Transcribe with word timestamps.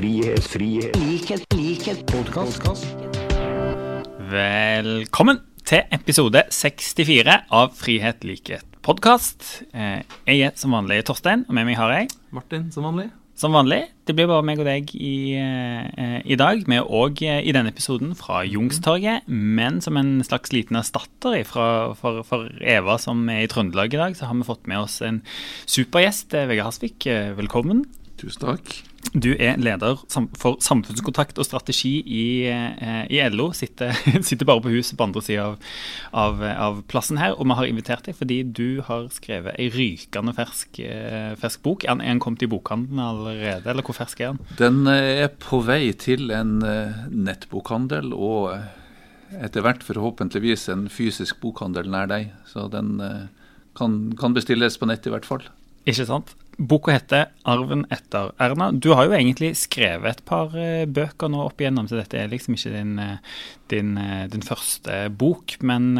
frihet, 0.00 0.46
frihet, 0.48 0.96
likhet, 0.96 1.42
likhet, 1.52 1.98
podkast. 2.08 2.86
Velkommen 4.30 5.42
til 5.68 5.82
episode 5.92 6.40
64 6.56 7.34
av 7.52 7.74
Frihet, 7.76 8.24
likhet, 8.24 8.64
podkast. 8.86 9.66
Jeg 9.74 10.38
er 10.46 10.56
som 10.56 10.72
vanlig 10.72 11.02
Torstein, 11.04 11.44
og 11.44 11.52
med 11.52 11.68
meg 11.68 11.76
har 11.76 11.92
jeg 11.92 12.08
Martin, 12.32 12.70
som 12.72 12.88
vanlig. 12.88 13.10
som 13.36 13.52
vanlig. 13.52 13.82
Det 14.08 14.16
blir 14.16 14.30
bare 14.30 14.46
meg 14.46 14.62
og 14.62 14.70
deg 14.70 14.88
i, 14.96 15.36
eh, 15.36 16.22
i 16.24 16.36
dag. 16.40 16.64
Vi 16.64 16.80
er 16.80 16.88
òg 16.88 17.20
i 17.20 17.52
denne 17.52 17.68
episoden 17.68 18.16
fra 18.16 18.40
Jungstorget, 18.40 19.28
men 19.28 19.82
som 19.84 19.98
en 20.00 20.22
slags 20.24 20.54
liten 20.56 20.80
erstatter 20.80 21.44
fra, 21.44 21.92
for, 21.92 22.22
for 22.24 22.48
Eva 22.62 22.96
som 22.96 23.28
er 23.28 23.44
i 23.44 23.52
Trøndelag 23.52 23.92
i 23.92 24.00
dag, 24.00 24.16
så 24.16 24.32
har 24.32 24.34
vi 24.34 24.48
fått 24.48 24.66
med 24.66 24.80
oss 24.80 25.02
en 25.02 25.20
supergjest. 25.66 26.32
eh, 26.32 26.48
Vegard 26.48 26.72
Hasvik, 26.72 27.04
eh, 27.06 27.34
velkommen. 27.36 27.84
Tusen 28.16 28.48
takk. 28.48 28.80
Du 29.10 29.32
er 29.42 29.56
leder 29.58 29.98
for 30.38 30.58
samfunnskontakt 30.62 31.38
og 31.40 31.46
strategi 31.48 31.96
i, 32.04 32.46
eh, 32.46 33.06
i 33.10 33.18
LO. 33.32 33.48
Sitter, 33.56 33.90
sitter 34.28 34.46
bare 34.46 34.62
på 34.62 34.70
huset 34.70 34.94
på 34.98 35.06
andre 35.08 35.22
sida 35.24 35.46
av, 35.48 35.56
av, 36.12 36.42
av 36.46 36.82
plassen 36.90 37.18
her. 37.18 37.34
Og 37.34 37.48
vi 37.48 37.56
har 37.58 37.70
invitert 37.70 38.06
deg 38.06 38.14
fordi 38.18 38.36
du 38.44 38.82
har 38.86 39.08
skrevet 39.10 39.58
ei 39.58 39.66
rykende 39.74 40.34
fersk, 40.36 40.78
eh, 40.84 41.32
fersk 41.40 41.62
bok. 41.66 41.86
Er 41.88 41.98
den- 41.98 42.20
kommet 42.20 42.42
i 42.44 42.50
bokhandelen 42.50 43.00
allerede, 43.00 43.66
eller 43.66 43.82
hvor 43.82 43.96
fersk 43.96 44.20
er 44.20 44.34
den? 44.36 44.44
Den 44.60 44.86
eh, 44.86 45.24
er 45.24 45.32
på 45.42 45.62
vei 45.64 45.90
til 45.96 46.30
en 46.36 46.60
nettbokhandel 47.10 48.12
og 48.14 48.52
etter 49.40 49.64
hvert 49.64 49.82
forhåpentligvis 49.86 50.68
en 50.74 50.86
fysisk 50.92 51.40
bokhandel 51.42 51.88
nær 51.90 52.06
deg. 52.10 52.30
Så 52.46 52.68
den 52.70 52.98
kan, 53.78 53.98
kan 54.20 54.34
bestilles 54.36 54.76
på 54.78 54.86
nett 54.90 55.06
i 55.06 55.10
hvert 55.14 55.26
fall. 55.26 55.42
Ikke 55.88 56.06
sant? 56.06 56.34
Boka 56.60 56.92
heter 56.92 57.30
'Arven 57.48 57.86
etter 57.88 58.32
Erna'. 58.36 58.78
Du 58.78 58.90
har 58.92 59.06
jo 59.06 59.14
egentlig 59.16 59.54
skrevet 59.56 60.18
et 60.18 60.24
par 60.28 60.52
eh, 60.52 60.84
bøker 60.84 61.30
nå 61.32 61.40
opp 61.46 61.62
igjennom, 61.62 61.86
så 61.88 61.96
dette 61.96 62.18
er 62.20 62.28
liksom 62.28 62.52
ikke 62.52 62.72
din, 62.74 62.98
eh, 63.00 63.38
din, 63.72 63.94
eh, 63.96 64.26
din 64.28 64.44
første 64.44 65.08
bok. 65.16 65.56
Men, 65.64 65.96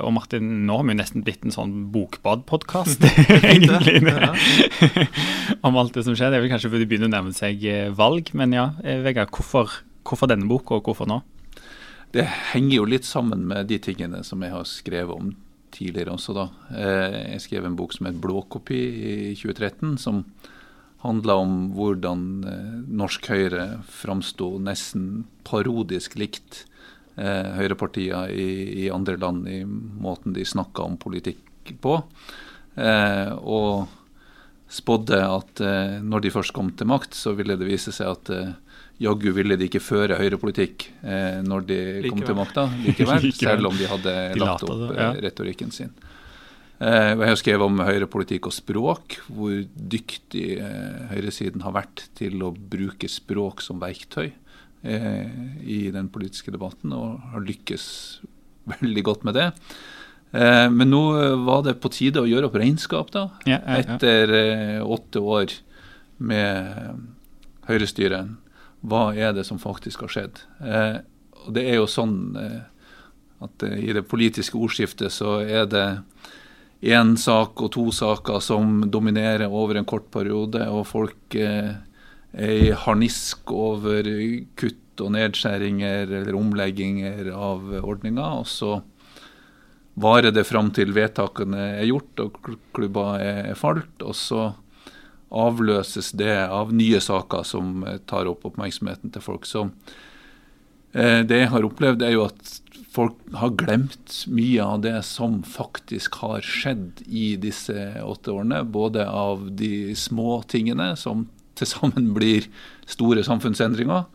og 0.00 0.14
Martin, 0.16 0.64
nå 0.64 0.78
har 0.78 0.86
vi 0.88 0.94
jo 0.94 1.00
nesten 1.02 1.24
blitt 1.26 1.44
en 1.44 1.52
sånn 1.52 1.74
bokbadpodkast, 1.92 3.04
egentlig. 3.52 4.00
om 5.68 5.76
alt 5.76 5.92
det 5.92 6.06
som 6.08 6.16
skjer. 6.16 6.32
Det 6.32 6.40
er 6.40 6.46
vel 6.46 6.54
kanskje 6.54 6.72
fordi 6.72 6.86
det 6.86 6.90
begynner 6.94 7.12
å 7.12 7.16
nærme 7.18 7.36
seg 7.36 7.60
valg. 7.92 8.32
Men 8.32 8.56
ja, 8.56 8.66
Vegard, 9.04 9.34
hvorfor, 9.36 9.82
hvorfor 10.08 10.32
denne 10.32 10.48
boka, 10.48 10.80
og 10.80 10.88
hvorfor 10.88 11.12
nå? 11.12 11.20
Det 12.16 12.24
henger 12.54 12.80
jo 12.80 12.88
litt 12.88 13.04
sammen 13.04 13.44
med 13.46 13.68
de 13.68 13.76
tingene 13.78 14.24
som 14.24 14.40
jeg 14.40 14.56
har 14.56 14.64
skrevet 14.66 15.12
om 15.12 15.34
tidligere 15.72 16.14
også. 16.14 16.34
da. 16.34 16.48
Eh, 16.70 17.32
Jeg 17.32 17.40
skrev 17.40 17.64
en 17.64 17.76
bok 17.76 17.92
som 17.92 18.06
het 18.06 18.20
'Blåkopi' 18.20 19.32
i 19.32 19.34
2013, 19.34 19.98
som 19.98 20.24
handla 21.02 21.34
om 21.34 21.72
hvordan 21.72 22.44
eh, 22.44 22.82
norsk 22.88 23.26
Høyre 23.26 23.82
framsto 23.88 24.58
nesten 24.58 25.24
parodisk 25.44 26.16
likt 26.16 26.66
eh, 27.16 27.56
høyrepartier 27.56 28.30
i, 28.30 28.84
i 28.84 28.90
andre 28.90 29.16
land 29.16 29.48
i 29.48 29.64
måten 29.64 30.32
de 30.32 30.44
snakka 30.44 30.82
om 30.82 30.96
politikk 30.96 31.38
på. 31.80 32.02
Og 32.80 33.88
spådde 34.70 35.18
at 35.26 35.62
eh, 35.66 35.96
når 36.02 36.24
de 36.24 36.32
først 36.34 36.54
kom 36.54 36.70
til 36.78 36.88
makt, 36.90 37.16
så 37.18 37.34
ville 37.38 37.56
det 37.58 37.66
vise 37.68 37.92
seg 37.94 38.12
at 38.12 38.30
eh, 38.34 38.52
jaggu 39.02 39.32
ville 39.34 39.56
de 39.58 39.66
ikke 39.66 39.82
føre 39.82 40.18
høyrepolitikk 40.20 40.86
eh, 41.02 41.40
når 41.42 41.66
de 41.66 41.80
kom 42.06 42.22
til 42.22 42.38
makta, 42.38 42.68
likevel, 42.84 43.22
Likevel. 43.26 43.36
selv 43.40 43.70
om 43.70 43.76
de 43.78 43.88
hadde 43.90 44.16
De 44.36 44.42
lagt 44.42 44.66
opp 44.66 44.76
det, 44.84 44.90
eh, 44.94 45.02
ja. 45.02 45.12
retorikken 45.26 45.74
sin. 45.74 45.94
Eh, 46.80 47.10
jeg 47.12 47.28
har 47.28 47.36
skrevet 47.40 47.66
om 47.66 47.82
høyrepolitikk 47.84 48.46
og 48.48 48.56
språk, 48.56 49.18
hvor 49.28 49.56
dyktig 49.96 50.46
eh, 50.64 51.00
høyresiden 51.10 51.64
har 51.66 51.74
vært 51.76 52.06
til 52.16 52.40
å 52.46 52.54
bruke 52.54 53.10
språk 53.10 53.60
som 53.64 53.82
verktøy 53.82 54.30
eh, 54.30 55.34
i 55.66 55.82
den 55.92 56.08
politiske 56.12 56.54
debatten, 56.54 56.94
og 56.96 57.18
har 57.34 57.44
lykkes 57.44 57.84
veldig 58.78 59.04
godt 59.10 59.26
med 59.28 59.36
det. 59.36 59.50
Eh, 60.32 60.70
men 60.70 60.90
nå 60.92 61.02
eh, 61.18 61.36
var 61.46 61.64
det 61.66 61.80
på 61.82 61.90
tide 61.90 62.22
å 62.22 62.28
gjøre 62.28 62.50
opp 62.50 62.58
regnskap, 62.60 63.10
da. 63.14 63.26
Ja, 63.48 63.58
ja, 63.58 63.78
ja. 63.80 63.96
Etter 63.96 64.34
eh, 64.36 64.78
åtte 64.84 65.22
år 65.22 65.56
med 66.22 66.70
eh, 66.70 67.00
høyrestyre. 67.70 68.24
Hva 68.86 69.10
er 69.18 69.34
det 69.36 69.44
som 69.48 69.60
faktisk 69.60 70.06
har 70.06 70.14
skjedd? 70.14 70.42
Eh, 70.62 71.00
og 71.46 71.54
det 71.56 71.64
er 71.66 71.80
jo 71.80 71.88
sånn 71.88 72.36
at 73.40 73.62
i 73.64 73.94
det 73.96 74.02
politiske 74.04 74.58
ordskiftet 74.60 75.08
så 75.14 75.38
er 75.40 75.64
det 75.72 75.84
én 76.84 77.14
sak 77.16 77.62
og 77.64 77.70
to 77.72 77.86
saker 77.96 78.42
som 78.44 78.82
dominerer 78.92 79.48
over 79.48 79.80
en 79.80 79.88
kort 79.88 80.10
periode, 80.12 80.66
og 80.68 80.84
folk 80.88 81.36
er 81.40 81.80
i 82.36 82.68
harnisk 82.76 83.50
over 83.56 84.04
kutt 84.60 85.00
og 85.00 85.14
nedskjæringer 85.16 86.12
eller 86.20 86.36
omlegginger 86.36 87.32
av 87.32 87.72
ordninger. 87.80 88.36
Og 88.44 88.46
så 88.52 88.74
varer 90.02 90.34
det 90.34 90.46
fram 90.48 90.70
til 90.74 90.94
vedtakene 90.96 91.60
er 91.80 91.86
gjort 91.88 92.24
og 92.24 92.40
kl- 92.44 92.58
klubba 92.76 93.06
er 93.22 93.54
falt, 93.58 94.02
og 94.02 94.16
så 94.18 94.50
avløses 95.30 96.10
det 96.18 96.34
av 96.50 96.72
nye 96.74 96.98
saker 97.02 97.44
som 97.46 97.84
eh, 97.86 98.00
tar 98.10 98.28
opp 98.30 98.48
oppmerksomheten 98.48 99.12
til 99.14 99.22
folk. 99.22 99.46
Så 99.46 99.68
eh, 100.92 101.22
det 101.22 101.44
jeg 101.44 101.52
har 101.52 101.66
opplevd, 101.66 102.02
er 102.02 102.16
jo 102.16 102.26
at 102.26 102.56
folk 102.90 103.14
har 103.38 103.52
glemt 103.54 104.24
mye 104.26 104.64
av 104.64 104.80
det 104.82 104.96
som 105.06 105.40
faktisk 105.46 106.18
har 106.24 106.42
skjedd 106.42 107.04
i 107.06 107.36
disse 107.38 107.76
åtte 108.02 108.34
årene. 108.34 108.64
Både 108.66 109.06
av 109.06 109.46
de 109.54 109.94
små 109.94 110.40
tingene, 110.50 110.96
som 110.98 111.28
til 111.58 111.70
sammen 111.70 112.10
blir 112.16 112.48
store 112.90 113.22
samfunnsendringer, 113.26 114.08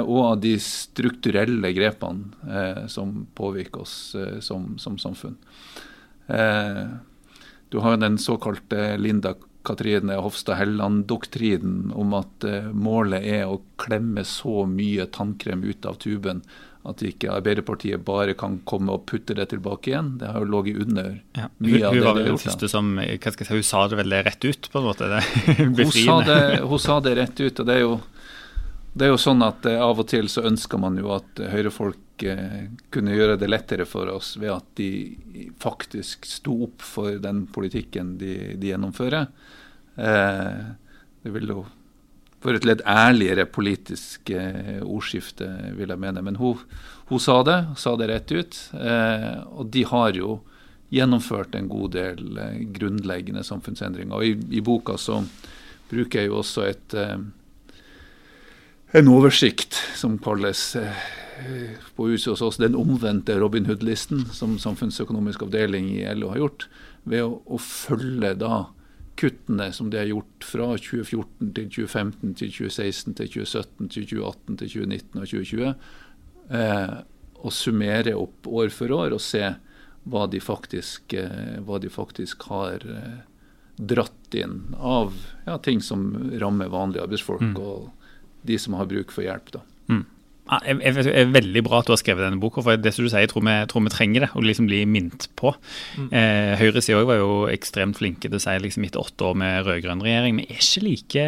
og 0.00 0.20
av 0.24 0.38
de 0.40 0.54
strukturelle 0.62 1.72
grepene 1.76 2.32
eh, 2.48 2.86
som 2.92 3.26
påvirker 3.36 3.84
oss 3.84 4.14
eh, 4.16 4.38
som, 4.40 4.78
som 4.80 4.96
samfunn. 4.98 5.36
Eh, 6.26 6.86
du 7.68 7.78
har 7.78 7.96
den 8.00 8.18
såkalte 8.18 8.96
Linda 8.96 9.34
Katrine 9.66 10.14
Hofstad 10.14 10.54
Helland-doktrinen 10.54 11.92
om 11.92 12.14
at 12.14 12.44
eh, 12.46 12.70
målet 12.70 13.26
er 13.26 13.50
å 13.50 13.58
klemme 13.80 14.24
så 14.24 14.62
mye 14.70 15.08
tannkrem 15.12 15.64
ut 15.66 15.86
av 15.86 15.98
tuben 16.02 16.44
at 16.86 17.02
ikke 17.02 17.32
Arbeiderpartiet 17.34 18.04
bare 18.06 18.36
kan 18.38 18.60
komme 18.68 18.94
og 18.94 19.08
putte 19.10 19.34
det 19.34 19.48
tilbake 19.50 19.90
igjen. 19.90 20.12
Det 20.20 20.30
har 20.30 20.44
jo 20.44 20.50
ligget 20.52 20.84
under 20.86 21.08
Ja. 21.34 21.48
Hun, 21.58 21.66
mye 21.66 21.82
av 21.82 21.96
hun 21.96 21.98
det 21.98 22.06
var 22.06 22.14
de 22.14 22.22
vel 22.22 22.30
den 22.30 22.42
første 22.44 22.68
som 22.70 22.92
hva 23.00 23.32
skal 23.32 23.42
jeg 23.42 23.48
si, 23.48 23.56
Hun 23.58 23.66
sa 23.66 23.80
det 23.90 23.98
vel 23.98 24.18
rett 24.28 24.46
ut, 24.46 24.68
på 24.70 24.78
en 24.78 24.86
måte. 24.86 25.08
Det 25.10 25.22
Hun 25.66 25.90
sa, 25.90 26.20
det, 26.28 26.38
hun 26.62 26.82
sa 26.86 27.00
det 27.02 27.16
rett 27.18 27.40
ut. 27.40 27.60
og 27.60 27.66
det 27.66 27.74
er 27.74 27.82
jo, 27.82 27.96
det 28.96 29.04
er 29.04 29.12
jo 29.12 29.20
sånn 29.20 29.44
at 29.44 29.66
eh, 29.68 29.82
Av 29.82 29.98
og 30.00 30.08
til 30.08 30.30
så 30.32 30.46
ønsker 30.48 30.80
man 30.80 30.96
jo 30.96 31.10
at 31.16 31.40
eh, 31.42 31.52
høyrefolk 31.52 32.24
eh, 32.24 32.68
kunne 32.94 33.16
gjøre 33.16 33.36
det 33.40 33.50
lettere 33.50 33.84
for 33.88 34.08
oss 34.08 34.34
ved 34.40 34.54
at 34.54 34.70
de 34.80 35.50
faktisk 35.60 36.24
sto 36.28 36.62
opp 36.70 36.84
for 36.84 37.18
den 37.20 37.44
politikken 37.52 38.16
de, 38.20 38.54
de 38.56 38.72
gjennomfører. 38.72 39.28
Det 39.96 41.30
vil 41.32 41.52
jo 41.52 41.62
vært 42.44 42.60
et 42.60 42.66
litt 42.68 42.82
ærligere 42.88 43.46
politisk 43.48 44.30
ordskifte, 44.84 45.48
vil 45.76 45.92
jeg 45.92 46.00
mene. 46.00 46.20
Men 46.22 46.36
hun, 46.36 46.60
hun 47.08 47.22
sa 47.22 47.38
det, 47.44 47.56
sa 47.80 47.94
det 47.96 48.10
rett 48.10 48.32
ut. 48.36 48.58
Og 49.56 49.72
de 49.72 49.86
har 49.88 50.12
jo 50.20 50.36
gjennomført 50.92 51.56
en 51.56 51.70
god 51.72 51.96
del 51.96 52.22
grunnleggende 52.76 53.44
samfunnsendringer. 53.48 54.12
Og 54.12 54.28
i, 54.28 54.60
i 54.60 54.64
boka 54.64 54.98
så 55.00 55.22
bruker 55.88 56.22
jeg 56.22 56.30
jo 56.30 56.38
også 56.42 56.68
et, 56.68 56.96
en 58.92 59.08
oversikt 59.10 59.74
som 59.94 60.18
kalles 60.22 60.76
eh, 60.76 61.04
på 61.96 62.08
huset 62.08 62.32
hos 62.34 62.44
oss 62.44 62.60
den 62.62 62.76
omvendte 62.78 63.38
Robin 63.40 63.66
Hood-listen, 63.66 64.26
som 64.32 64.58
Samfunnsøkonomisk 64.62 65.42
avdeling 65.46 65.90
i 65.96 66.04
LO 66.14 66.30
har 66.32 66.42
gjort, 66.44 66.68
ved 67.04 67.24
å, 67.26 67.40
å 67.44 67.60
følge 67.62 68.34
da 68.40 68.66
kuttene 69.16 69.70
som 69.72 69.90
de 69.90 70.00
har 70.00 70.10
gjort 70.10 70.44
fra 70.44 70.70
2014 70.76 71.52
til 71.56 71.68
2015 71.72 72.34
til 72.36 72.50
2016 72.52 73.16
til 73.16 73.30
2017 73.32 73.92
til 73.94 74.08
2018 74.10 74.58
til 74.60 74.72
2019 74.74 75.22
og 75.22 75.30
2020, 75.30 75.70
eh, 76.60 76.96
og 77.36 77.54
summere 77.54 78.16
opp 78.18 78.48
år 78.48 78.74
for 78.74 78.92
år 78.96 79.16
og 79.16 79.22
se 79.22 79.44
hva 80.06 80.26
de 80.30 80.40
faktisk, 80.42 81.16
eh, 81.18 81.56
hva 81.66 81.80
de 81.82 81.90
faktisk 81.92 82.46
har 82.50 82.84
eh, 82.84 83.16
dratt 83.76 84.36
inn 84.36 84.74
av 84.78 85.16
ja, 85.46 85.56
ting 85.58 85.82
som 85.84 86.08
rammer 86.40 86.70
vanlige 86.72 87.04
arbeidsfolk 87.04 87.44
Mm. 87.46 87.56
og 87.60 87.95
de 88.48 88.58
som 88.62 88.78
har 88.78 88.88
bruk 88.90 89.14
for 89.14 89.26
hjelp. 89.26 89.52
da. 89.58 89.64
Ja, 90.46 90.60
jeg, 90.62 90.78
jeg, 90.84 90.94
det 91.08 91.12
er 91.18 91.30
veldig 91.34 91.62
bra 91.66 91.80
at 91.80 91.88
du 91.88 91.90
har 91.90 91.98
skrevet 91.98 92.22
denne 92.22 92.38
boka, 92.38 92.62
for 92.62 92.78
det 92.78 92.92
som 92.94 93.02
du 93.02 93.10
sier, 93.10 93.24
jeg 93.24 93.32
tror 93.32 93.42
vi, 93.42 93.54
tror 93.70 93.82
vi 93.82 93.90
trenger 93.90 94.22
det. 94.22 94.28
Å 94.30 94.42
liksom 94.44 94.68
bli 94.70 94.84
minnet 94.86 95.26
på. 95.38 95.50
Mm. 95.98 96.06
Eh, 96.14 96.52
Høyresida 96.60 97.00
var 97.08 97.18
jo 97.18 97.30
ekstremt 97.50 97.98
flinke 97.98 98.30
til 98.30 98.38
å 98.38 98.42
si 98.42 98.54
liksom 98.62 98.86
etter 98.86 99.02
åtte 99.02 99.26
år 99.26 99.40
med 99.42 99.66
rød-grønn 99.66 100.04
regjering. 100.06 100.38
Vi 100.38 100.46
er 100.46 100.60
ikke 100.62 100.84
like 100.84 101.24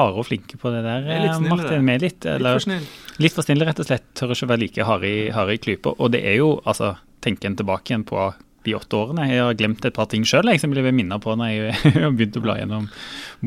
harde 0.00 0.22
og 0.22 0.26
flinke 0.26 0.58
på 0.58 0.72
det 0.74 0.82
der, 0.82 1.06
er 1.06 1.28
eh. 1.28 1.38
Martin. 1.46 1.86
Vi 1.86 1.94
er 1.94 2.02
litt, 2.08 2.26
Litt 2.26 2.66
for 2.66 3.22
litt 3.22 3.36
for 3.38 3.46
snille, 3.46 3.68
rett 3.70 3.84
og 3.84 3.86
slett. 3.86 4.08
Tør 4.18 4.34
ikke 4.34 4.48
å 4.48 4.52
være 4.56 4.64
like 4.64 4.88
harde 4.90 5.12
i, 5.12 5.22
hard 5.36 5.54
i 5.54 5.60
klypa. 5.62 5.94
Og 6.02 6.10
det 6.16 6.24
er 6.26 6.40
jo, 6.40 6.56
altså, 6.66 6.96
tenker 7.22 7.52
en 7.52 7.60
tilbake 7.62 7.94
igjen 7.94 8.06
på 8.08 8.26
de 8.66 8.74
åtte 8.76 8.98
årene. 8.98 9.28
Jeg 9.30 9.44
har 9.44 9.56
glemt 9.58 9.86
et 9.86 9.96
par 9.96 10.10
ting 10.12 10.26
sjøl 10.26 10.50
som 10.60 10.74
jeg 10.74 10.84
ble 10.84 10.94
minna 10.94 11.18
på 11.22 11.34
når 11.38 11.52
jeg 11.52 11.94
begynte 12.18 12.42
å 12.42 12.44
bla 12.44 12.58
gjennom 12.60 12.88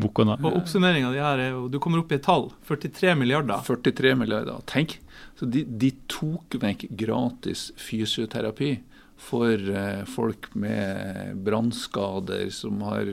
boka 0.00 0.26
nå. 0.26 0.38
Og 0.40 0.60
Oppsummeringa 0.62 1.12
di 1.14 1.22
her 1.22 1.42
er 1.42 1.52
jo 1.54 1.68
Du 1.72 1.78
kommer 1.82 2.02
opp 2.02 2.12
i 2.12 2.18
et 2.18 2.26
tall. 2.26 2.48
43 2.68 3.14
milliarder. 3.20 3.62
43 3.66 4.16
milliarder. 4.18 4.62
Tenk! 4.70 4.98
Så 5.38 5.48
de, 5.48 5.64
de 5.64 5.92
tok 6.10 6.58
vekk 6.60 6.88
gratis 7.00 7.70
fysioterapi 7.80 8.74
for 9.20 9.52
eh, 9.56 10.04
folk 10.08 10.50
med 10.58 11.36
brannskader, 11.44 12.48
som 12.52 12.80
har 12.84 13.08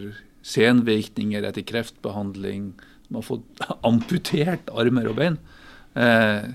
senvirkninger 0.48 1.44
etter 1.48 1.66
kreftbehandling, 1.68 2.72
som 3.08 3.20
har 3.20 3.28
fått 3.28 3.66
amputert 3.88 4.72
armer 4.72 5.12
og 5.12 5.20
bein. 5.20 5.40
Eh, 5.96 6.48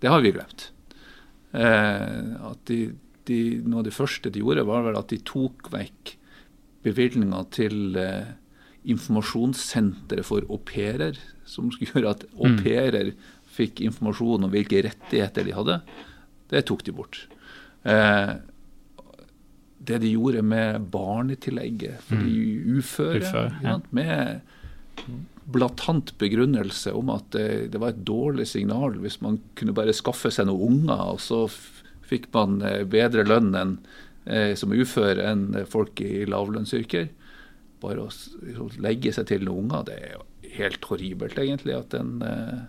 det 0.00 0.10
har 0.10 0.24
vi 0.24 0.34
glemt. 0.34 0.70
Eh, 1.52 2.34
at 2.50 2.60
de, 2.70 2.80
de, 3.30 3.40
noe 3.64 3.80
av 3.80 3.86
det 3.88 3.94
første 3.96 4.30
de 4.34 4.42
gjorde, 4.42 4.66
var 4.68 4.82
vel 4.88 4.98
at 5.00 5.08
de 5.14 5.18
tok 5.28 5.70
vekk 5.72 6.16
bevilgninga 6.84 7.42
til 7.54 7.96
eh, 8.00 8.30
informasjonssenteret 8.90 10.24
for 10.26 10.46
au 10.48 10.58
pairer, 10.64 11.18
som 11.48 11.70
skulle 11.72 11.92
gjøre 11.94 12.14
at 12.16 12.24
au 12.36 12.48
Mm. 12.48 12.60
pairer 12.64 13.12
fikk 13.50 13.80
informasjon 13.84 14.44
om 14.46 14.50
hvilke 14.52 14.80
rettigheter 14.86 15.44
de 15.44 15.52
hadde. 15.56 15.80
Det 16.50 16.64
tok 16.66 16.84
de 16.86 16.92
bort. 16.94 17.26
Eh, 17.84 18.36
det 19.80 19.98
de 20.02 20.12
gjorde 20.14 20.42
med 20.44 20.86
barnetillegget 20.92 22.00
for 22.06 22.16
de 22.16 22.34
uføre, 22.78 23.20
Mm. 23.20 23.26
Uføre, 23.26 23.52
ja. 23.62 23.72
sant, 23.74 23.92
med 23.92 24.40
blatant 25.50 26.12
begrunnelse 26.20 26.92
om 26.94 27.10
at 27.10 27.30
det, 27.34 27.70
det 27.72 27.80
var 27.80 27.88
et 27.94 28.04
dårlig 28.06 28.46
signal 28.46 28.92
hvis 29.02 29.20
man 29.24 29.40
kunne 29.56 29.74
bare 29.74 29.92
skaffe 29.96 30.30
seg 30.30 30.46
noen 30.46 30.82
unger, 30.84 31.00
og 31.16 31.18
så 31.20 31.48
fikk 32.10 32.28
man 32.34 32.60
eh, 32.66 32.82
bedre 32.90 33.24
lønn 33.28 33.54
enn, 33.56 33.76
eh, 34.26 34.52
som 34.58 34.74
ufør 34.74 35.22
enn 35.22 35.48
folk 35.70 36.02
i 36.04 36.26
lavlønnsyrker. 36.28 37.08
Bare 37.80 38.08
å 38.08 38.68
legge 38.82 39.14
seg 39.16 39.30
til 39.30 39.46
noen 39.46 39.70
unger, 39.70 39.86
det 39.88 39.98
er 40.00 40.16
jo 40.18 40.26
helt 40.56 40.86
horribelt 40.90 41.38
egentlig 41.40 41.76
at 41.76 41.94
en 41.96 42.20
eh, 42.26 42.62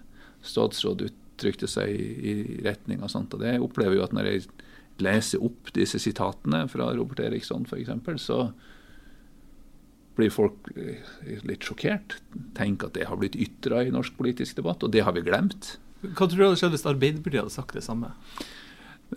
statsråd 0.46 1.06
uttrykte 1.08 1.70
seg 1.70 1.92
i, 1.92 2.36
retning 2.66 3.02
av 3.04 3.12
sånt. 3.14 3.34
Og 3.36 3.44
det 3.44 3.58
opplever 3.62 3.98
jo 3.98 4.06
at 4.06 4.16
når 4.16 4.30
jeg 4.30 4.46
leser 5.02 5.44
opp 5.44 5.72
disse 5.76 6.00
sitatene 6.02 6.66
fra 6.70 6.92
Robert 6.98 7.24
Eriksson 7.24 7.66
f.eks., 7.66 8.22
så 8.22 8.44
blir 10.18 10.34
folk 10.34 10.72
eh, 10.76 11.02
litt 11.48 11.66
sjokkert. 11.66 12.20
Tenk 12.58 12.86
at 12.86 12.96
det 12.98 13.08
har 13.10 13.20
blitt 13.20 13.40
ytra 13.40 13.84
i 13.86 13.94
norsk 13.94 14.18
politisk 14.20 14.60
debatt, 14.60 14.84
og 14.84 14.94
det 14.94 15.06
har 15.08 15.16
vi 15.18 15.26
glemt. 15.26 15.76
Hva 16.02 16.26
tror 16.26 16.38
du 16.38 16.48
hadde 16.48 16.60
skjedd 16.60 16.76
hvis 16.76 16.90
Arbeiderpartiet 16.90 17.44
hadde 17.44 17.54
sagt 17.54 17.78
det 17.78 17.86
samme? 17.86 18.14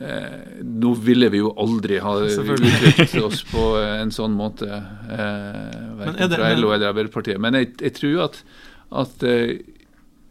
Eh, 0.00 0.62
nå 0.64 0.90
ville 0.98 1.28
vi 1.30 1.38
jo 1.38 1.52
aldri 1.62 2.00
ha 2.02 2.16
uttrykt 2.26 3.14
oss 3.22 3.44
på 3.46 3.62
en 3.78 4.10
sånn 4.10 4.34
måte, 4.34 4.66
eh, 4.66 5.78
verken 6.00 6.18
er 6.24 6.28
det- 6.28 6.38
fra 6.40 6.48
LO 6.56 6.72
eller 6.74 6.88
Arbeiderpartiet. 6.92 7.38
Men 7.38 7.54
jeg, 7.54 7.76
jeg 7.78 7.94
tror 8.00 8.24
at, 8.24 8.42
at 8.90 9.22
eh, 9.22 9.58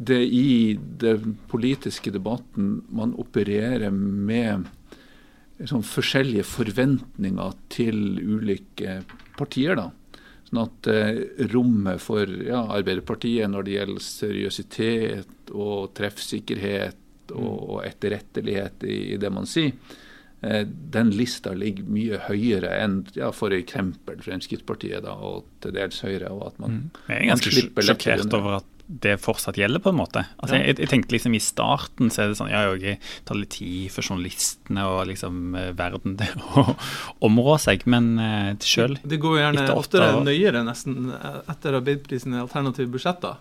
det 0.04 0.20
i 0.28 0.74
den 1.00 1.38
politiske 1.48 2.12
debatten 2.12 2.82
man 2.92 3.14
opererer 3.16 3.92
med 3.94 4.66
sånn 5.64 5.84
forskjellige 5.86 6.44
forventninger 6.44 7.54
til 7.72 8.20
ulike 8.20 9.04
partier. 9.38 9.76
da. 9.80 9.92
Sånn 10.50 10.64
at 10.66 10.88
eh, 10.92 11.22
rommet 11.54 12.02
for 12.04 12.26
ja, 12.28 12.66
Arbeiderpartiet 12.68 13.48
når 13.50 13.64
det 13.64 13.78
gjelder 13.78 14.04
seriøsitet 14.10 15.54
og 15.56 15.94
treffsikkerhet 15.96 17.00
og, 17.32 17.54
og 17.78 17.86
etterrettelighet 17.88 18.84
i, 18.84 18.98
i 19.14 19.18
det 19.22 19.32
man 19.32 19.48
sier, 19.50 19.72
eh, 20.42 20.66
den 20.68 21.14
lista 21.16 21.54
ligger 21.56 21.88
mye 21.88 22.20
høyere 22.28 22.76
enn 22.84 23.00
ja, 23.16 23.32
for 23.32 23.56
eksempel 23.56 24.20
Fremskrittspartiet 24.26 25.06
da, 25.08 25.16
og 25.16 25.46
til 25.64 25.74
dels 25.78 26.02
Høyre. 26.04 26.30
og 26.34 26.48
at 26.52 26.60
man, 26.60 26.92
Jeg 27.08 27.22
er 27.22 27.32
ganske 27.34 27.56
man 27.74 27.90
sjokkert 27.90 28.34
over 28.34 28.60
at 28.62 28.70
det 28.84 29.14
fortsatt 29.24 29.56
gjelder, 29.56 29.80
på 29.80 29.94
en 29.94 29.96
måte. 29.96 30.26
Altså, 30.44 30.58
Ja. 30.58 30.66
jeg, 30.68 30.76
jeg 30.84 30.90
tenkte 30.92 31.16
liksom 31.16 31.34
I 31.34 31.40
starten 31.40 32.10
så 32.12 32.26
er 32.26 32.28
det 32.28 32.36
sånn 32.38 32.50
Ja, 32.52 32.66
jeg 32.76 33.00
tar 33.26 33.38
litt 33.40 33.56
tid 33.56 33.88
for 33.96 34.04
journalistene 34.04 34.84
og 34.86 35.08
liksom 35.08 35.56
eh, 35.56 35.70
verden 35.72 36.18
til 36.20 36.44
å 36.52 36.76
områ 37.30 37.56
seg, 37.64 37.88
men 37.88 38.20
uh, 38.20 38.52
sjøl 38.60 38.98
Det 39.02 39.22
går 39.24 39.40
gjerne 39.40 39.66
oftere 39.72 40.12
og... 40.18 40.26
nøyere 40.28 40.66
nesten 40.68 41.14
eh, 41.16 41.40
etter 41.56 41.80
Arbeiderpartiet 41.80 42.26
sine 42.26 42.44
alternative 42.44 42.92
budsjetter 42.92 43.40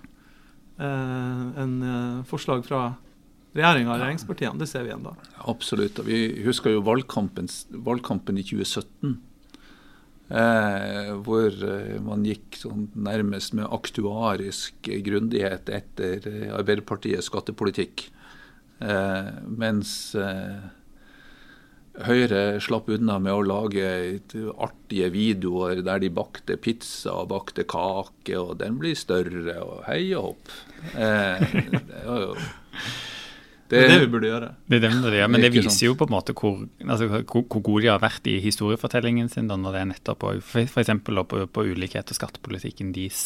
eh, 0.79 1.63
enn 1.65 1.75
eh, 1.91 2.23
forslag 2.31 2.63
fra 2.65 2.85
regjeringa 3.57 3.93
og 3.93 4.01
regjeringspartiene. 4.01 4.61
Det 4.61 4.69
ser 4.71 4.87
vi 4.87 4.97
da. 5.05 5.13
Absolutt. 5.51 6.01
og 6.01 6.09
Vi 6.09 6.23
husker 6.47 6.77
jo 6.77 6.85
valgkampen, 6.87 7.51
valgkampen 7.85 8.41
i 8.41 8.47
2017. 8.49 9.21
Eh, 10.33 11.11
hvor 11.27 11.53
eh, 11.53 11.99
man 12.01 12.23
gikk 12.25 12.57
sånn 12.57 12.87
nærmest 12.97 13.53
med 13.59 13.69
aktuarisk 13.69 14.89
grundighet 15.05 15.69
etter 15.69 16.25
eh, 16.31 16.47
Arbeiderpartiets 16.57 17.29
skattepolitikk. 17.29 18.07
Eh, 18.81 19.29
mens 19.61 20.15
eh, 20.17 20.71
Høyre 21.93 22.57
slapp 22.65 22.87
unna 22.89 23.19
med 23.21 23.35
å 23.37 23.43
lage 23.45 23.85
artige 24.65 25.11
videoer 25.13 25.83
der 25.85 26.01
de 26.01 26.09
bakte 26.09 26.57
pizza 26.57 27.19
og 27.21 27.29
bakte 27.35 27.67
kake, 27.69 28.33
og 28.41 28.55
den 28.63 28.79
blir 28.81 28.97
større, 28.97 29.59
og 29.61 29.83
hei 29.91 30.15
og 30.17 30.31
hopp. 30.31 30.55
Eh, 30.97 31.45
det 31.77 32.07
var 32.07 32.25
jo 32.25 32.33
Det 33.73 33.81
er 33.81 33.89
det 33.89 34.01
vi 34.03 34.09
burde 34.13 34.29
gjøre. 34.29 34.49
Det 34.69 34.77
er 34.77 34.83
det 34.85 34.91
vi 34.93 35.01
burde 35.01 35.17
gjøre, 35.17 35.31
men 35.33 35.45
det 35.45 35.51
viser 35.55 35.71
sant. 35.71 35.85
jo 35.87 35.95
på 35.97 36.07
en 36.09 36.13
måte 36.13 36.35
hvor, 36.37 36.59
altså, 36.85 37.09
hvor, 37.09 37.45
hvor 37.49 37.63
gode 37.65 37.85
de 37.87 37.89
har 37.89 38.03
vært 38.03 38.29
i 38.29 38.35
historiefortellingen 38.45 39.31
sin. 39.33 39.49
Da, 39.49 39.57
når 39.57 39.77
det 39.77 39.81
er 39.81 39.89
nettopp 39.95 40.27
F.eks. 40.43 40.93
på, 41.07 41.25
på 41.57 41.65
ulikhet 41.65 42.13
og 42.13 42.19
skattepolitikken 42.19 42.93
deres 42.93 43.23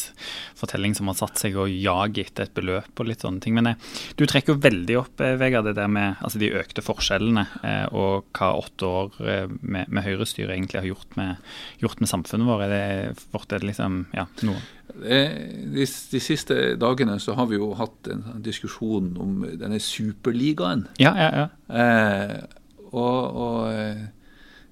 fortelling 0.57 0.95
som 0.95 1.11
har 1.11 1.17
satt 1.19 1.41
seg 1.41 1.57
og 1.59 1.71
jaget 1.71 2.31
etter 2.31 2.47
et 2.47 2.55
beløp 2.55 3.03
og 3.03 3.09
litt 3.09 3.25
sånne 3.25 3.43
ting. 3.43 3.57
Men 3.57 3.73
eh, 3.73 3.91
du 4.15 4.25
trekker 4.25 4.55
jo 4.55 4.63
veldig 4.63 4.97
opp, 5.01 5.25
eh, 5.25 5.35
Vegard, 5.41 5.67
det 5.67 5.75
der 5.81 5.91
med 5.91 6.15
altså, 6.23 6.39
de 6.41 6.53
økte 6.55 6.85
forskjellene 6.85 7.45
eh, 7.61 7.85
og 7.91 8.31
hva 8.37 8.53
åtte 8.61 8.87
år 8.87 9.21
eh, 9.27 9.51
med, 9.61 9.91
med 9.91 10.05
høyrestyre 10.07 10.55
egentlig 10.55 10.81
har 10.81 10.89
gjort 10.93 11.19
med, 11.19 11.43
gjort 11.83 12.03
med 12.03 12.13
samfunnet 12.13 12.49
vårt. 12.49 12.65
Er 12.67 12.73
det, 12.73 13.27
vårt 13.35 13.51
er 13.51 13.63
det 13.63 13.73
liksom, 13.73 14.05
ja, 14.15 14.27
noe? 14.47 14.63
Eh, 15.03 15.33
De, 15.73 15.85
de 15.85 16.19
siste 16.23 16.55
dagene 16.79 17.17
så 17.19 17.35
har 17.37 17.49
vi 17.51 17.59
jo 17.59 17.73
hatt 17.77 18.07
en 18.11 18.23
sånn 18.25 18.43
diskusjon 18.45 19.09
om 19.21 19.41
denne 19.59 19.79
superligaen. 19.83 20.87
Ja, 21.01 21.11
ja, 21.19 21.29
ja. 21.43 21.47
Eh, 21.69 22.37
og, 22.91 23.35
og 23.35 23.73
eh, 23.73 24.05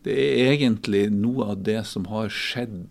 det 0.06 0.16
er 0.16 0.54
egentlig 0.54 1.08
noe 1.14 1.52
av 1.52 1.64
det 1.66 1.82
som 1.90 2.06
har 2.12 2.30
skjedd 2.32 2.86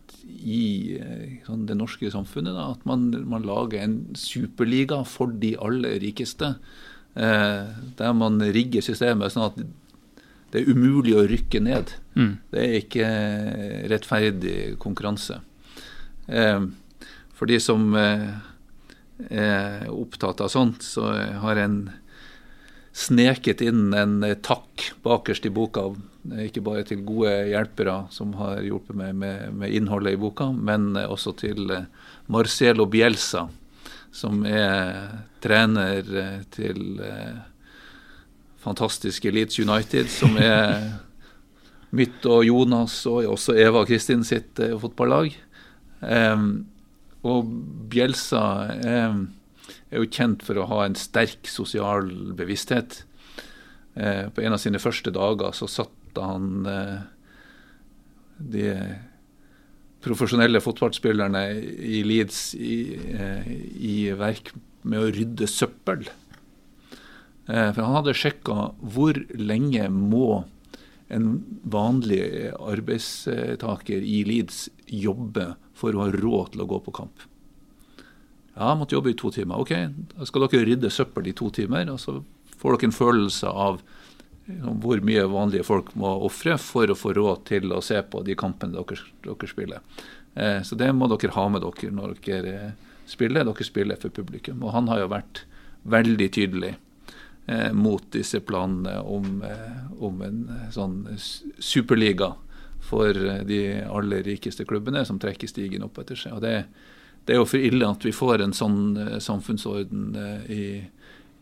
i 0.44 0.98
eh, 1.00 1.38
sånn, 1.46 1.64
det 1.66 1.78
norske 1.78 2.10
samfunnet. 2.12 2.54
Da, 2.54 2.68
at 2.74 2.84
man, 2.88 3.08
man 3.30 3.46
lager 3.46 3.82
en 3.84 3.96
superliga 4.18 5.00
for 5.08 5.32
de 5.32 5.54
aller 5.56 5.96
rikeste. 6.02 6.54
Eh, 7.14 7.72
der 7.98 8.14
man 8.18 8.42
rigger 8.42 8.82
systemet 8.84 9.32
sånn 9.32 9.48
at 9.48 9.58
det 10.54 10.60
er 10.62 10.70
umulig 10.70 11.16
å 11.18 11.24
rykke 11.26 11.60
ned. 11.62 11.96
Mm. 12.14 12.32
Det 12.52 12.62
er 12.62 12.74
ikke 12.78 13.08
rettferdig 13.90 14.56
konkurranse. 14.82 15.40
Eh, 16.30 16.60
for 17.34 17.50
de 17.50 17.58
som 17.62 17.94
eh, 17.98 18.30
er 19.30 19.90
opptatt 19.90 20.42
av 20.44 20.50
sånt, 20.52 20.82
så 20.82 21.10
har 21.42 21.60
en 21.60 21.78
sneket 22.94 23.62
inn 23.66 23.88
en 23.94 24.20
takk 24.42 24.92
bakerst 25.02 25.46
i 25.46 25.52
boka. 25.54 25.88
Ikke 26.44 26.62
bare 26.64 26.84
til 26.86 27.02
gode 27.06 27.32
hjelpere 27.50 28.04
som 28.14 28.36
har 28.38 28.62
hjulpet 28.62 28.96
meg 28.96 29.16
med, 29.18 29.50
med 29.58 29.74
innholdet 29.74 30.14
i 30.14 30.20
boka, 30.20 30.52
men 30.54 30.94
også 31.02 31.34
til 31.42 31.74
Marcelo 32.30 32.86
Bielsa, 32.90 33.48
som 34.14 34.44
er 34.46 35.24
trener 35.44 36.06
eh, 36.20 36.42
til 36.54 37.00
eh, 37.02 37.40
fantastiske 38.64 39.32
Leeds 39.34 39.58
United, 39.58 40.08
som 40.08 40.38
er 40.40 40.94
mitt 41.98 42.24
og 42.26 42.46
Jonas 42.46 42.96
og 43.10 43.26
også 43.34 43.56
Eva 43.60 43.84
Kristin 43.86 44.24
sitt 44.26 44.58
fotballag. 44.80 45.34
Em, 46.00 46.64
og 47.24 47.48
Bjelsa 47.92 48.44
er, 48.74 49.16
er 49.90 50.02
jo 50.02 50.10
kjent 50.12 50.44
for 50.44 50.60
å 50.60 50.68
ha 50.68 50.84
en 50.84 50.96
sterk 50.98 51.48
sosial 51.48 52.10
bevissthet. 52.36 53.02
Eh, 53.94 54.26
på 54.28 54.42
en 54.44 54.56
av 54.56 54.60
sine 54.60 54.80
første 54.82 55.12
dager 55.14 55.54
så 55.56 55.68
satte 55.70 56.24
han 56.24 56.68
eh, 56.68 56.98
de 58.54 58.66
profesjonelle 60.04 60.60
fotballspillerne 60.60 61.46
i 61.54 62.02
Leeds 62.04 62.42
i, 62.58 62.76
eh, 63.14 63.48
i 63.78 63.96
verk 64.18 64.52
med 64.84 65.00
å 65.00 65.12
rydde 65.14 65.48
søppel. 65.48 66.04
For 67.44 67.76
han 67.76 67.96
hadde 67.98 68.14
sjekka 68.16 68.70
hvor 68.80 69.18
lenge 69.36 69.84
må 69.92 70.46
en 71.12 71.26
vanlig 71.68 72.22
arbeidstaker 72.56 74.00
i 74.00 74.22
Leeds 74.24 74.62
jobbe 74.88 75.50
for 75.74 75.94
å 75.94 76.04
ha 76.04 76.12
råd 76.14 76.54
til 76.54 76.64
å 76.64 76.68
gå 76.70 76.80
på 76.86 76.94
kamp. 76.94 77.26
Ja, 78.54 78.70
jeg 78.70 78.78
måtte 78.78 78.94
jobbe 78.94 79.10
i 79.10 79.18
to 79.18 79.32
timer. 79.34 79.60
Ok, 79.64 79.74
da 80.14 80.28
skal 80.28 80.46
dere 80.46 80.68
rydde 80.68 80.92
søppel 80.94 81.30
i 81.30 81.36
to 81.36 81.50
timer, 81.54 81.88
og 81.90 81.98
så 82.02 82.20
får 82.60 82.76
dere 82.76 82.90
en 82.90 82.96
følelse 82.96 83.50
av 83.50 83.82
hvor 84.46 85.00
mye 85.00 85.24
vanlige 85.32 85.64
folk 85.64 85.94
må 85.96 86.10
ofre 86.26 86.58
for 86.60 86.90
å 86.92 86.96
få 86.98 87.14
råd 87.16 87.46
til 87.48 87.72
å 87.72 87.80
se 87.82 88.02
på 88.04 88.20
de 88.26 88.36
kampene 88.36 88.76
dere, 88.76 89.00
dere 89.24 89.48
spiller. 89.50 90.02
Eh, 90.34 90.60
så 90.62 90.76
det 90.76 90.90
må 90.92 91.08
dere 91.08 91.32
ha 91.34 91.46
med 91.48 91.64
dere 91.64 91.92
når 91.94 92.16
dere 92.24 92.54
spiller. 93.08 93.46
Dere 93.48 93.66
spiller 93.66 94.00
for 94.00 94.14
publikum. 94.14 94.62
Og 94.62 94.74
han 94.76 94.90
har 94.92 95.02
jo 95.02 95.12
vært 95.12 95.44
veldig 95.84 96.28
tydelig 96.32 96.74
eh, 97.46 97.72
mot 97.72 98.04
disse 98.12 98.40
planene 98.44 98.98
om, 99.00 99.42
eh, 99.48 99.80
om 100.04 100.22
en 100.24 100.40
eh, 100.52 100.70
sånn 100.74 101.02
superliga 101.58 102.34
for 102.84 103.16
eh, 103.16 103.44
de 103.48 103.60
aller 103.84 104.24
rikeste 104.26 104.66
klubbene 104.68 105.04
som 105.06 105.20
trekker 105.20 105.50
stigen 105.50 105.84
opp 105.86 105.98
etter 106.02 106.18
seg. 106.18 106.36
Og 106.36 106.44
det, 106.44 106.56
det 107.24 107.36
er 107.36 107.40
jo 107.40 107.48
for 107.48 107.62
ille 107.62 107.88
at 107.88 108.04
vi 108.04 108.14
får 108.14 108.44
en 108.44 108.56
sånn 108.56 108.82
eh, 109.00 109.16
samfunnsorden 109.22 110.18
i, 110.52 110.64